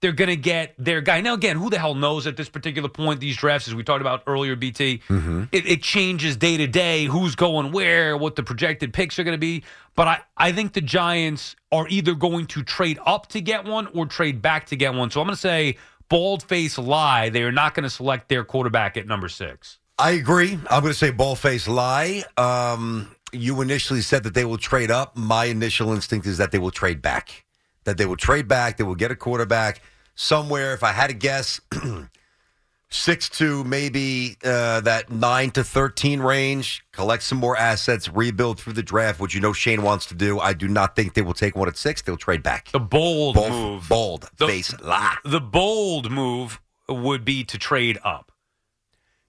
[0.00, 1.20] they're going to get their guy.
[1.20, 4.00] Now, again, who the hell knows at this particular point, these drafts, as we talked
[4.00, 5.44] about earlier, BT, Mm-hmm.
[5.52, 9.34] it, it changes day to day who's going where, what the projected picks are going
[9.34, 9.62] to be.
[9.94, 13.86] But I, I think the Giants are either going to trade up to get one
[13.94, 15.10] or trade back to get one.
[15.10, 15.76] So I'm going to say
[16.08, 17.28] bald face lie.
[17.28, 19.78] They are not going to select their quarterback at number six.
[19.98, 20.52] I agree.
[20.70, 22.24] I'm going to say ball-faced lie.
[22.36, 25.16] Um, you initially said that they will trade up.
[25.16, 27.44] My initial instinct is that they will trade back.
[27.84, 28.76] That they will trade back.
[28.78, 29.80] They will get a quarterback
[30.14, 30.72] somewhere.
[30.74, 31.60] If I had to guess,
[32.88, 36.84] six to maybe uh, that nine to thirteen range.
[36.92, 38.08] Collect some more assets.
[38.08, 40.38] Rebuild through the draft, which you know Schoen wants to do.
[40.38, 42.02] I do not think they will take one at six.
[42.02, 42.70] They'll trade back.
[42.72, 45.16] The bold, Bold- move, bold the, face lie.
[45.24, 48.31] The bold move would be to trade up.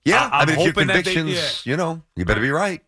[0.05, 2.41] Yeah, I- I, mean, I'm if your hoping that they- convictions, you know, you better
[2.41, 2.81] be right.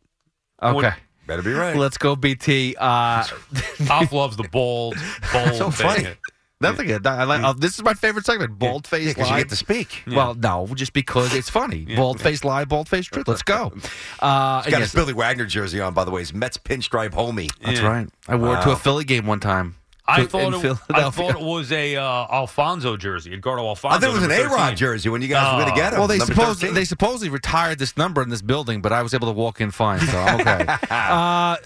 [0.61, 0.91] Okay.
[1.27, 1.75] Better be right.
[1.75, 2.75] Let's go, BT.
[2.77, 3.25] Uh,
[3.89, 4.95] Off loves the bold,
[5.33, 5.55] bold.
[5.55, 5.87] so thing.
[5.89, 6.07] funny.
[6.61, 7.05] That's good.
[7.05, 8.57] I like, uh, this is my favorite segment.
[8.57, 9.39] Bald face Yeah, 'cause you lie.
[9.39, 10.03] get to speak.
[10.07, 11.85] Well, no, just because it's funny.
[11.95, 13.27] Bald face lie, bald face truth.
[13.27, 13.73] Let's go.
[14.21, 16.21] Uh, He's got yes, his Billy Wagner jersey on, by the way.
[16.21, 17.51] His Mets pinstripe homie.
[17.61, 18.07] that's right.
[18.27, 19.75] I wore it to a Philly game one time.
[20.07, 23.97] I thought, it, I thought it was a uh, Alfonzo jersey, Edgardo Alfonzo.
[23.97, 25.79] I thought it was an number A Rod jersey when you guys were going to
[25.81, 25.99] get him.
[25.99, 26.73] Well, they number 13.
[26.75, 29.71] they supposedly retired this number in this building, but I was able to walk in
[29.71, 30.65] fine, so I'm okay.
[30.91, 31.57] uh,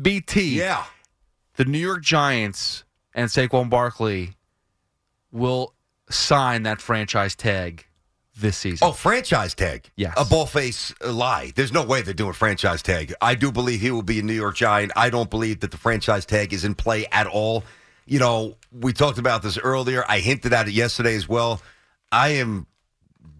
[0.00, 0.84] BT, Yeah.
[1.56, 4.34] the New York Giants and Saquon Barkley
[5.30, 5.72] will
[6.10, 7.86] sign that franchise tag
[8.36, 8.86] this season.
[8.86, 9.90] Oh, franchise tag.
[9.96, 10.14] Yes.
[10.16, 11.52] A ball face uh, lie.
[11.54, 13.14] There's no way they're doing franchise tag.
[13.20, 14.92] I do believe he will be a New York Giant.
[14.96, 17.64] I don't believe that the franchise tag is in play at all.
[18.06, 20.04] You know, we talked about this earlier.
[20.08, 21.62] I hinted at it yesterday as well.
[22.10, 22.66] I am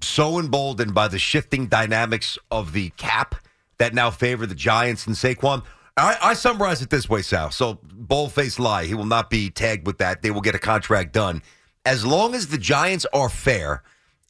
[0.01, 3.35] so emboldened by the shifting dynamics of the cap
[3.79, 5.65] that now favor the Giants and Saquon.
[5.97, 7.51] I, I summarize it this way, Sal.
[7.51, 8.85] So, bold-faced lie.
[8.85, 10.23] He will not be tagged with that.
[10.23, 11.43] They will get a contract done.
[11.85, 13.83] As long as the Giants are fair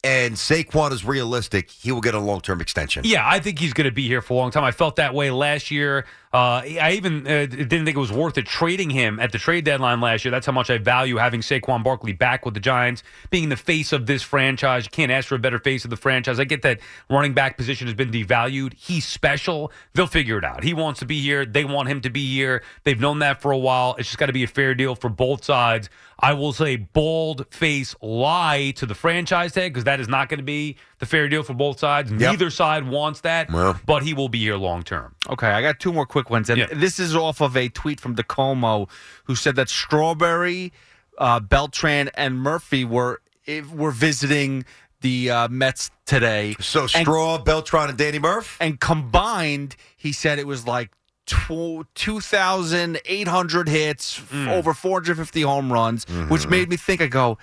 [0.03, 3.03] and Saquon is realistic, he will get a long-term extension.
[3.05, 4.63] Yeah, I think he's going to be here for a long time.
[4.63, 6.05] I felt that way last year.
[6.33, 9.65] Uh, I even uh, didn't think it was worth it trading him at the trade
[9.65, 10.31] deadline last year.
[10.31, 13.93] That's how much I value having Saquon Barkley back with the Giants, being the face
[13.93, 14.85] of this franchise.
[14.85, 16.39] You can't ask for a better face of the franchise.
[16.39, 18.73] I get that running back position has been devalued.
[18.73, 19.71] He's special.
[19.93, 20.63] They'll figure it out.
[20.63, 21.45] He wants to be here.
[21.45, 22.63] They want him to be here.
[22.83, 23.95] They've known that for a while.
[23.99, 25.87] It's just got to be a fair deal for both sides.
[26.19, 30.39] I will say bold face lie to the franchise tag because that is not going
[30.39, 32.09] to be the fair deal for both sides.
[32.11, 33.77] Neither side wants that, Well.
[33.85, 35.15] but he will be here long term.
[35.29, 36.67] Okay, I got two more quick ones, and Yeah.
[36.71, 38.89] this is off of a tweet from DiComo,
[39.25, 40.71] who said that Strawberry,
[41.17, 44.63] uh, Beltran, and Murphy were eh, were visiting
[45.01, 46.55] the uh, Mets today.
[46.61, 50.91] So Straw, Beltran, and Danny Murph, and combined, he said it was like.
[51.25, 54.49] 2,800 hits, f- Hmm.
[54.49, 56.49] over 450 home runs, which Mm-hmm.
[56.49, 57.37] made me think, I go,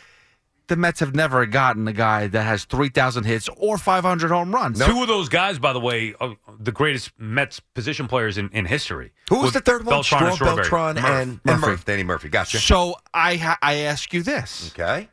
[0.70, 4.78] the Mets have never gotten a guy that has 3,000 hits or 500 home runs.
[4.84, 8.64] Two of those guys, by the way, are the greatest Mets position players in, in
[8.64, 9.12] history.
[9.28, 9.96] Who was the third one?
[9.96, 11.04] Beltran and Straw, Beltran, Murph.
[11.04, 11.84] and, and Murph.
[11.84, 12.28] Danny Murphy.
[12.30, 12.58] Gotcha.
[12.58, 14.72] So I ha- I ask you this.
[14.72, 15.08] Okay.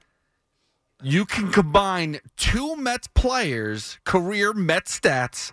[1.04, 5.52] You can combine two Mets players' career Mets stats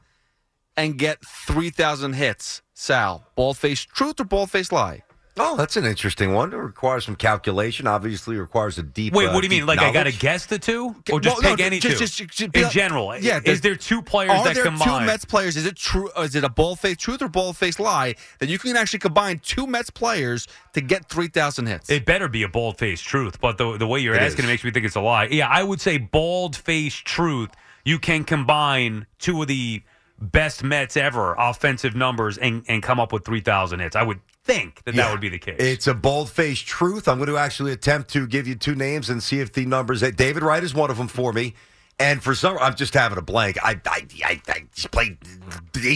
[0.77, 2.63] and get 3,000 hits.
[2.75, 5.03] Sal, bald face truth or bald face lie?
[5.37, 6.53] Oh, that's an interesting one.
[6.53, 7.89] It requires some calculation.
[7.89, 9.13] Obviously, requires a deep.
[9.15, 9.67] Wait, uh, what do you mean?
[9.67, 12.05] Like I got to guess the two, or just Well, no, any just- two?
[12.25, 15.01] just- just in like- general, yeah, Is there two players Are that there combine?
[15.01, 15.57] two Mets players?
[15.57, 16.09] Is it true?
[16.19, 19.41] Is it a bald face truth or bald face lie that you can actually combine
[19.41, 21.91] two Mets players to get 3,000 hits?
[21.91, 24.51] It better be a bald faced truth, but the the way you're It asking is.
[24.51, 25.27] it makes me think it's a lie.
[25.33, 27.51] Yeah, I would say bald faced truth.
[27.85, 29.83] You can combine two of the
[30.21, 33.97] best Mets ever offensive numbers and and come up with three thousand hits.
[33.97, 35.03] I would think that Yeah.
[35.05, 35.57] that would be the case.
[35.59, 37.09] It's a bold faced truth.
[37.09, 40.01] I'm going to actually attempt to give you two names and see if the numbers.
[40.03, 41.55] David Wright is one of them for me.
[42.01, 43.57] And for some, I'm just having a blank.
[43.63, 45.17] I I, I, I just played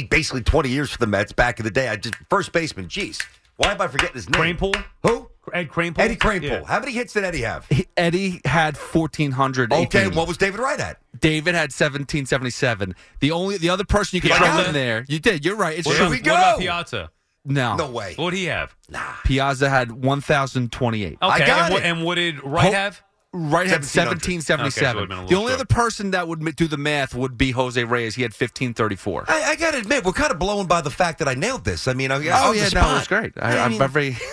[0.09, 1.89] basically 20 years for the Mets back in the day.
[1.89, 2.87] I just first baseman.
[2.87, 3.21] Jeez,
[3.59, 4.57] why am I forgetting his name?
[4.57, 4.83] Kranepool?
[5.03, 5.29] Who?
[5.53, 5.99] Ed Kranepool.
[6.01, 6.43] Eddie Kranepool.
[6.43, 6.65] Yeah.
[6.67, 7.67] How many hits did Eddie have?
[7.69, 9.73] He- Eddie had 1,400.
[9.73, 10.99] Okay, what was David Wright at?
[11.19, 12.95] David had 1777.
[13.21, 14.53] The only the other person you could Piazza?
[14.53, 15.45] throw in there, you did.
[15.45, 15.79] You're right.
[15.79, 16.07] It's What true.
[16.07, 17.11] about, what about Piazza?
[17.45, 18.13] No, No way.
[18.17, 18.77] What would he have?
[18.91, 19.01] Nah.
[19.25, 21.19] Piazza had 1,028.
[21.23, 21.87] Okay, got and, what, it.
[21.87, 23.03] and what did Wright Ho- have?
[23.35, 24.67] Right had 1777.
[24.67, 25.61] Okay, so it would've been a the only short.
[25.61, 28.15] other person that would do the math would be Jose Reyes.
[28.15, 29.27] He had 1534.
[29.29, 31.65] I, I got to admit, we're kind of blown by the fact that I nailed
[31.65, 31.87] this.
[31.89, 33.33] I mean, I, oh on yeah, the no, it was great.
[33.39, 34.17] I, I I'm mean- very.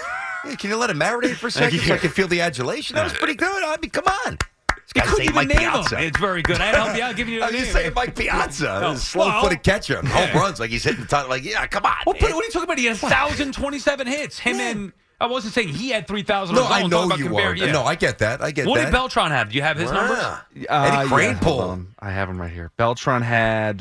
[0.47, 2.95] Yeah, can you let it marinate for a second so I can feel the adulation?
[2.95, 3.63] That was pretty good.
[3.63, 4.37] I mean, come on.
[4.37, 5.97] This You couldn't even Mike name Piazza.
[5.97, 6.07] him.
[6.07, 6.61] It's very good.
[6.61, 7.61] I'd help you out, giving you the I'm name.
[7.61, 11.29] just saying Mike Piazza, a slow-footed well, catcher, home runs like he's hitting the top.
[11.29, 11.95] Like, yeah, come on.
[12.05, 12.77] Well, what are you talking about?
[12.77, 14.37] He had 1,027 hits.
[14.37, 16.55] Him and I wasn't saying he had 3,000.
[16.55, 17.55] No, I know you compare- are.
[17.55, 17.71] yeah.
[17.71, 18.41] No, I get that.
[18.41, 18.79] I get What that.
[18.81, 19.49] What did Beltran have?
[19.49, 19.95] Do you have his Wow.
[20.07, 20.65] numbers?
[20.69, 21.61] Uh, Eddie Crane hold pull.
[21.61, 21.87] on.
[21.99, 22.71] I have him right here.
[22.77, 23.77] Beltran had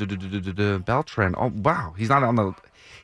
[0.85, 1.35] Beltran.
[1.37, 2.53] Oh wow, he's not on the.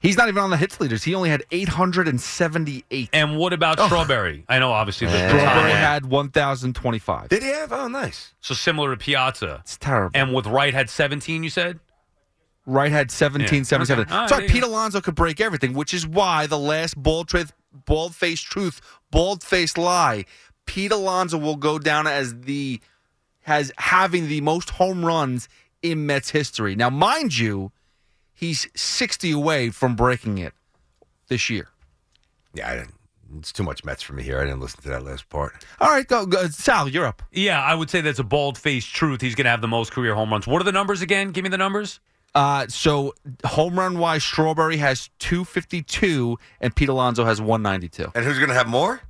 [0.01, 1.03] He's not even on the hits leaders.
[1.03, 3.09] He only had 878.
[3.13, 3.85] And what about Oh.
[3.85, 4.43] Strawberry?
[4.49, 7.29] I know, obviously, the, the Strawberry had 1,025.
[7.29, 7.71] Did he have?
[7.71, 8.33] Oh, nice.
[8.41, 9.59] So similar to Piazza.
[9.61, 10.11] It's terrible.
[10.17, 11.79] And with Wright had 17, you said?
[12.65, 13.63] Wright had 17, Yeah.
[13.63, 14.05] 77.
[14.05, 14.13] Okay.
[14.13, 14.69] All right, Sorry, there Pete go.
[14.69, 19.43] Alonso could break everything, which is why the last bald truth, bald faced truth, bald
[19.43, 20.25] faced lie,
[20.65, 22.79] Pete Alonso will go down as the
[23.41, 25.49] has having the most home runs
[25.81, 26.75] in Mets history.
[26.75, 27.71] Now, mind you,
[28.33, 30.53] he's 60 away from breaking it
[31.27, 31.69] this year.
[32.53, 32.93] Yeah, I didn't,
[33.37, 34.39] it's too much Mets for me here.
[34.39, 35.53] I didn't listen to that last part.
[35.79, 37.23] All right, go, go Sal, you're up.
[37.31, 39.21] Yeah, I would say that's a bald faced truth.
[39.21, 40.45] He's going to have the most career home runs.
[40.45, 41.31] What are the numbers again?
[41.31, 41.99] Give me the numbers.
[42.33, 43.13] Uh, so
[43.45, 48.11] home run wise, Strawberry has 252 and Pete Alonso has 192.
[48.15, 49.01] And who's going to have more?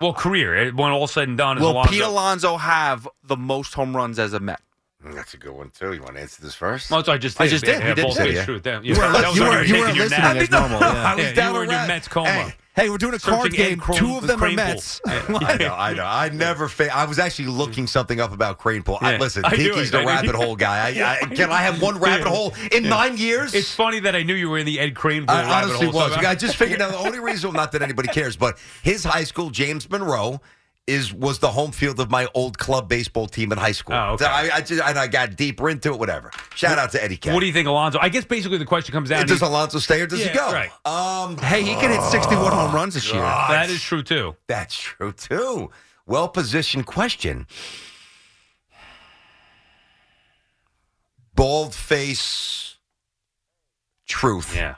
[0.00, 0.70] Well, career.
[0.72, 1.90] When all said and done, is Will Alonso.
[1.92, 4.60] Pete Alonso have the most home runs as a Met?
[5.04, 5.92] Mm, That's a good one too.
[5.94, 6.90] You want to answer this first?
[6.90, 7.44] Well, that's I just did.
[7.44, 7.80] I just did.
[7.80, 8.44] Yeah, You did bald say faced it.
[8.44, 8.62] truth.
[8.66, 10.36] Yeah, You weren't that you weren't- you taking weren't your listening nap.
[10.42, 10.86] as normal, yeah.
[11.10, 12.28] I was Yeah, down you were in your rat- Mets coma.
[12.30, 13.78] Hey, Hey, we're doing a Searching card game.
[13.78, 15.02] Crane- Two of them are Mets.
[15.06, 16.06] I know, I know.
[16.06, 16.68] I never.
[16.68, 18.96] Fa- I was actually looking something up about Kranepool.
[19.02, 19.18] I, Yeah.
[19.18, 20.88] listen, I Pinky's the rabbit hole guy.
[20.98, 23.52] I, I, can I have one rabbit hole in nine years?
[23.54, 25.94] It's funny that I knew you were in the Ed Kranepool I honestly hole.
[25.96, 26.14] was.
[26.14, 29.24] So I just figured out the only reason, not that anybody cares, but his high
[29.24, 30.40] school, James Monroe,
[30.86, 33.94] is was the home field of my old club baseball team in high school.
[33.94, 34.24] Oh, okay.
[34.24, 35.98] So I, I just and I got deeper into it.
[35.98, 36.30] Whatever.
[36.56, 37.32] Shout out to Eddie Cat.
[37.34, 37.98] What do you think, Alonso?
[38.02, 40.34] I guess basically the question comes down does to Alonso stay or does Yeah, he
[40.34, 40.52] go?
[40.52, 40.70] right.
[40.84, 43.22] Um, Hey, he can hit 61 home runs this year.
[43.22, 43.52] God.
[43.52, 44.34] that is true too.
[44.48, 45.70] That's true too.
[46.06, 47.46] Well positioned question.
[51.34, 52.76] Bald face
[54.06, 54.54] truth.
[54.54, 54.76] Yeah.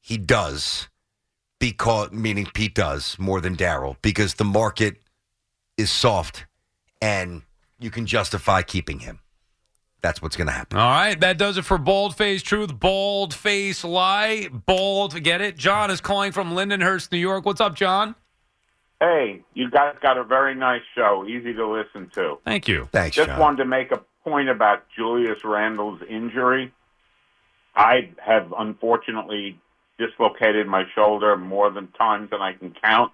[0.00, 0.88] He does
[1.58, 4.96] because meaning Pete does more than Darryl because the market
[5.76, 6.46] is soft
[7.00, 7.42] and
[7.78, 9.20] you can justify keeping him.
[10.00, 10.78] That's what's going to happen.
[10.78, 15.56] All right, that does it for Bald Face Truth, Bald Face Lie, Bald, get it?
[15.56, 17.44] John is calling from Lindenhurst, New York.
[17.44, 18.14] What's up, John?
[19.00, 22.38] Hey, you guys got a very nice show, easy to listen to.
[22.44, 22.88] Thank you.
[22.92, 23.40] Thanks, Just John.
[23.40, 26.72] wanted to make a point about Julius Randle's injury.
[27.74, 29.60] I have unfortunately
[29.98, 33.12] dislocated my shoulder more than times than I can count.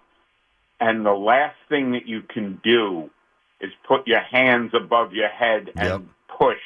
[0.80, 3.10] And the last thing that you can do
[3.60, 6.02] is put your hands above your head and Yep.
[6.38, 6.60] push.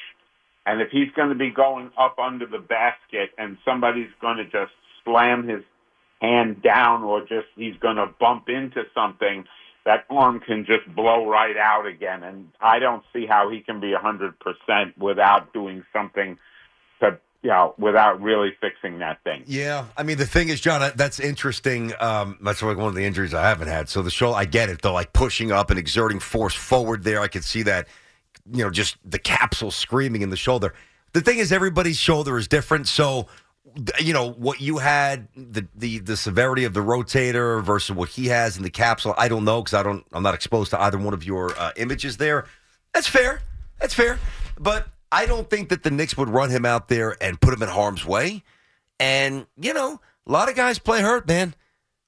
[0.67, 4.45] And if he's going to be going up under the basket and somebody's going to
[4.45, 4.73] just
[5.05, 5.63] slam his
[6.21, 9.45] hand down or just he's going to bump into something,
[9.85, 12.23] that arm can just blow right out again.
[12.23, 16.37] And I don't see how he can be 100% without doing something
[17.01, 19.45] to, you know, without really fixing that thing.
[19.47, 21.93] Yeah, I mean the thing is, John, that's interesting.
[22.01, 23.89] Um, that's like one of the injuries I haven't had.
[23.89, 27.21] So the show, I get it though, like pushing up and exerting force forward there.
[27.21, 27.87] I could see that,
[28.53, 30.75] you know, just the capsule screaming in the shoulder.
[31.13, 32.89] The thing is, everybody's shoulder is different.
[32.89, 33.29] So,
[34.01, 38.27] you know, what you had, the the the severity of the rotator versus what he
[38.27, 40.99] has in the capsule, I don't know because I don't, I'm not exposed to either
[40.99, 42.47] one of your uh, images there.
[42.93, 43.43] That's fair.
[43.81, 44.19] That's fair.
[44.59, 47.63] But I don't think that the Knicks would run him out there and put him
[47.63, 48.43] in harm's way.
[49.01, 51.55] And, you know, a lot of guys play hurt, man.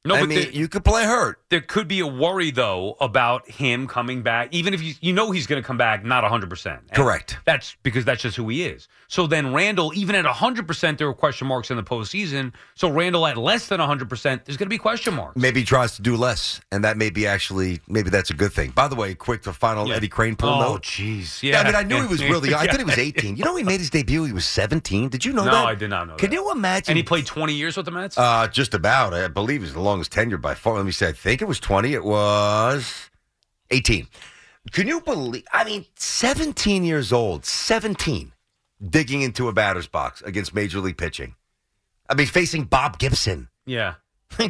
[0.05, 1.41] No, I but mean, you could play hurt.
[1.51, 5.31] There could be a worry though about him coming back, even if you you know
[5.31, 6.49] he's going to come back not 100.
[6.49, 7.37] percent Correct.
[7.45, 8.89] That's because that's just who he is.
[9.11, 12.53] So then Randle, even at 100, percent there were question marks in the postseason.
[12.77, 15.37] So Randle at less than 100, percent there's going to be question marks.
[15.37, 18.53] Maybe he tries to do less, and that may be actually maybe that's a good
[18.53, 18.71] thing.
[18.71, 20.83] By the way, quick to final Eddie Kranepool Oh, note.
[20.85, 21.43] jeez.
[21.43, 22.55] Yeah, I mean, I knew he was really.
[22.55, 23.37] I thought he was 18.
[23.37, 24.23] You know, he made his debut.
[24.23, 25.09] He was 17.
[25.09, 25.67] Did you know no, that?
[25.67, 26.15] I did not know.
[26.15, 26.37] Can that.
[26.37, 26.93] you imagine?
[26.93, 28.17] And he played 20 years with the Mets.
[28.17, 29.13] Uh, just about.
[29.13, 30.77] I believe he's the longest tenure by far.
[30.77, 31.09] Let me say.
[31.09, 31.95] I think it was 20.
[31.95, 33.11] It was
[33.73, 34.07] 18.
[34.71, 35.45] Can you believe?
[35.53, 38.33] I mean, 17 years old, 17,
[38.87, 41.35] digging into a batter's box against Major League pitching.
[42.09, 43.95] I mean, facing Bob Gibson, yeah.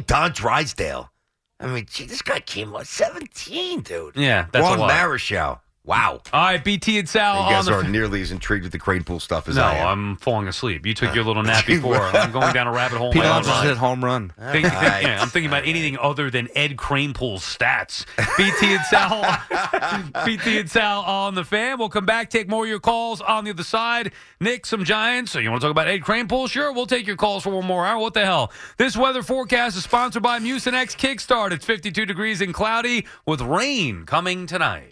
[0.07, 1.11] Don Drysdale.
[1.59, 4.15] I mean, gee, this guy came on 17, dude.
[4.15, 4.91] Yeah, that's Juan a lot.
[4.91, 5.59] Marichal.
[5.83, 6.21] Wow.
[6.31, 7.43] All right, BT and Sal.
[7.45, 9.87] You guys aren't nearly as intrigued with the Kranepool stuff as no, I am.
[10.11, 10.85] I'm falling asleep.
[10.85, 11.95] You took uh, your little nap before.
[11.97, 13.11] I'm going down a rabbit hole.
[13.11, 14.29] Pete my own hit home run.
[14.39, 15.01] Think- think- Alright.
[15.03, 18.05] yeah, I'm thinking about anything other than Ed Kranepool's stats.
[18.37, 21.79] BT and Sal, BT and Sal on the fan.
[21.79, 24.11] We'll come back, take more of your calls on the other side.
[24.39, 25.31] Nick, some Giants.
[25.31, 26.47] So you want to talk about Ed Kranepool?
[26.47, 27.97] Sure, we'll take your calls for one more hour.
[27.99, 28.51] What the hell?
[28.77, 31.51] This weather forecast is sponsored by Mucinex Kickstart.
[31.51, 34.91] It's 52 degrees and cloudy with rain coming tonight.